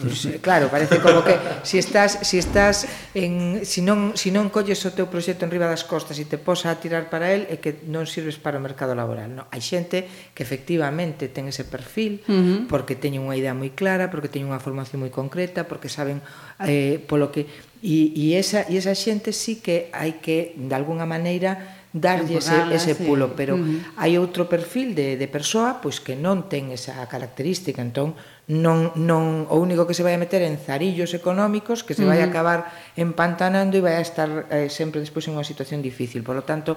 pues, 0.00 0.24
eh, 0.24 0.40
claro, 0.40 0.72
parece 0.72 0.96
como 0.96 1.20
que 1.20 1.36
se 1.60 1.76
si 1.76 1.84
estás 1.84 2.24
se 2.24 2.24
si 2.24 2.36
estás 2.40 2.88
en 3.12 3.60
se 3.68 3.68
si 3.68 3.80
non 3.84 4.16
se 4.16 4.26
si 4.26 4.28
non 4.32 4.48
colles 4.48 4.80
o 4.88 4.96
teu 4.96 5.12
proxecto 5.12 5.44
en 5.44 5.52
riba 5.52 5.68
das 5.68 5.84
costas 5.84 6.16
e 6.16 6.24
te 6.24 6.40
posas 6.40 6.72
a 6.72 6.80
tirar 6.80 7.12
para 7.12 7.36
el 7.36 7.44
é 7.52 7.60
que 7.60 7.84
non 7.84 8.08
sirves 8.08 8.40
para 8.40 8.56
o 8.56 8.64
mercado 8.64 8.96
laboral, 8.96 9.28
non? 9.28 9.44
Hai 9.52 9.60
xente 9.60 10.08
que 10.32 10.40
efectivamente 10.40 11.28
ten 11.28 11.52
ese 11.52 11.68
perfil 11.68 12.24
uh 12.24 12.32
-huh. 12.32 12.58
porque 12.64 12.96
teñen 12.96 13.28
unha 13.28 13.36
idea 13.36 13.52
moi 13.52 13.76
clara, 13.76 14.08
porque 14.08 14.32
teñen 14.32 14.48
unha 14.48 14.62
formación 14.62 15.04
moi 15.04 15.12
concreta, 15.12 15.68
porque 15.68 15.92
saben 15.92 16.24
eh 16.64 16.96
polo 17.04 17.28
que 17.28 17.44
e, 17.84 18.08
e 18.16 18.40
esa 18.40 18.64
e 18.64 18.80
esa 18.80 18.96
xente 18.96 19.36
sí 19.36 19.60
que 19.60 19.92
hai 19.92 20.24
que 20.24 20.56
de 20.56 20.72
alguna 20.72 21.04
maneira 21.04 21.79
darlle 21.92 22.38
ese, 22.38 22.54
ese 22.70 22.94
pulo, 22.94 23.26
sí. 23.26 23.32
pero 23.36 23.54
uh 23.54 23.62
-huh. 23.62 23.98
hai 23.98 24.14
outro 24.14 24.46
perfil 24.46 24.94
de, 24.94 25.18
de 25.18 25.26
persoa 25.26 25.82
pois 25.82 25.98
que 25.98 26.14
non 26.14 26.46
ten 26.46 26.70
esa 26.70 26.94
característica, 27.10 27.82
entón 27.82 28.14
non, 28.50 28.94
non, 28.98 29.46
o 29.46 29.62
único 29.62 29.86
que 29.86 29.94
se 29.94 30.02
vai 30.02 30.14
a 30.14 30.22
meter 30.22 30.42
en 30.42 30.58
zarillos 30.58 31.14
económicos 31.14 31.86
que 31.86 31.94
se 31.94 32.02
vai 32.02 32.18
a 32.22 32.30
acabar 32.30 32.66
empantanando 32.98 33.78
e 33.78 33.82
vai 33.82 33.98
a 33.98 34.02
estar 34.02 34.50
eh, 34.50 34.66
sempre 34.66 34.98
despois 34.98 35.26
en 35.30 35.38
unha 35.38 35.46
situación 35.46 35.78
difícil. 35.82 36.26
Por 36.26 36.34
lo 36.34 36.42
tanto, 36.42 36.74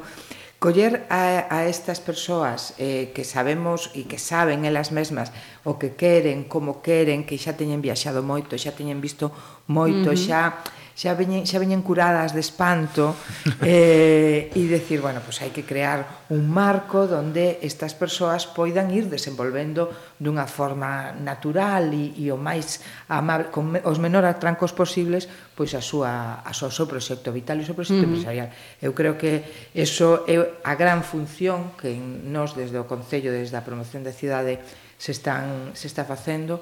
coller 0.61 1.09
a, 1.09 1.49
a 1.49 1.65
estas 1.65 1.97
persoas 1.97 2.77
eh, 2.77 3.11
que 3.11 3.25
sabemos 3.25 3.89
e 3.97 4.05
que 4.05 4.21
saben 4.21 4.69
elas 4.69 4.93
mesmas 4.93 5.33
o 5.65 5.81
que 5.81 5.97
queren, 5.97 6.45
como 6.45 6.85
queren, 6.85 7.25
que 7.25 7.41
xa 7.41 7.57
teñen 7.57 7.81
viaxado 7.81 8.21
moito, 8.21 8.53
xa 8.53 8.77
teñen 8.77 9.01
visto 9.01 9.33
moito, 9.65 10.09
uh 10.09 10.15
-huh. 10.15 10.25
xa 10.29 10.61
xa 10.93 11.17
veñen, 11.17 11.49
xa 11.49 11.57
veñen 11.57 11.81
curadas 11.81 12.37
de 12.37 12.41
espanto 12.45 13.17
eh, 13.65 14.53
e 14.53 14.61
decir, 14.69 15.01
bueno, 15.01 15.25
pois 15.25 15.41
pues 15.41 15.45
hai 15.45 15.51
que 15.51 15.65
crear 15.65 16.29
un 16.29 16.45
marco 16.45 17.09
donde 17.09 17.57
estas 17.65 17.97
persoas 17.97 18.45
poidan 18.45 18.93
ir 18.93 19.09
desenvolvendo 19.09 19.89
dunha 20.21 20.45
forma 20.45 21.09
natural 21.17 21.89
e, 21.89 22.13
e 22.13 22.29
o 22.29 22.37
máis 22.37 22.85
amable, 23.09 23.49
con 23.49 23.73
os 23.73 23.97
menor 23.97 24.21
atrancos 24.29 24.69
posibles, 24.69 25.25
pois 25.57 25.73
a 25.73 25.81
súa, 25.81 26.45
a 26.45 26.51
súa, 26.53 26.69
o 26.69 26.73
seu 26.73 26.85
proxecto 26.85 27.33
vital 27.33 27.57
e 27.57 27.65
o 27.65 27.67
seu 27.67 27.73
proxecto 27.73 28.05
uh 28.05 28.05
-huh. 28.05 28.13
empresarial. 28.13 28.49
Eu 28.77 28.93
creo 28.93 29.17
que 29.17 29.41
eso 29.73 30.29
é 30.29 30.37
a 30.61 30.77
gran 30.77 31.01
función 31.01 31.73
que 31.73 31.97
nos 31.97 32.53
desde 32.53 32.77
o 32.77 32.85
Concello, 32.85 33.33
desde 33.33 33.57
a 33.57 33.65
promoción 33.65 34.05
da 34.05 34.13
cidade, 34.13 34.61
se, 35.01 35.11
están, 35.11 35.73
se 35.73 35.89
está 35.89 36.05
facendo 36.05 36.61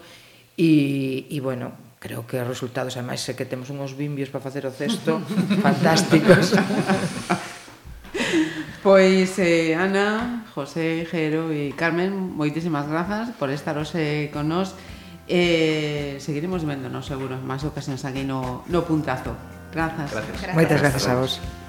e, 0.57 1.27
e 1.29 1.37
bueno, 1.43 1.90
creo 2.01 2.25
que 2.25 2.41
os 2.41 2.47
resultados, 2.49 2.97
ademais, 2.97 3.21
é 3.29 3.37
que 3.37 3.45
temos 3.45 3.69
unhos 3.69 3.93
bimbios 3.93 4.33
para 4.33 4.41
facer 4.41 4.65
o 4.65 4.73
cesto 4.73 5.21
fantásticos. 5.63 6.57
Pois, 8.81 9.37
eh, 9.37 9.77
Ana, 9.77 10.41
José, 10.57 11.05
Jero 11.05 11.53
e 11.53 11.77
Carmen, 11.77 12.09
moitísimas 12.09 12.89
grazas 12.89 13.29
por 13.37 13.53
estar 13.53 13.77
hoxe 13.77 14.33
con 14.33 14.49
nós. 14.49 14.73
Eh, 15.29 16.17
seguiremos 16.17 16.65
vendonos, 16.65 17.05
seguro, 17.05 17.37
máis 17.37 17.61
ocasións 17.61 18.01
aquí 18.01 18.25
no, 18.25 18.65
no 18.65 18.81
puntazo. 18.81 19.37
Grazas. 19.69 20.09
Gracias. 20.09 20.41
gracias. 20.41 20.57
Moitas 20.57 20.81
grazas 20.81 21.05
a 21.05 21.13
vos. 21.13 21.60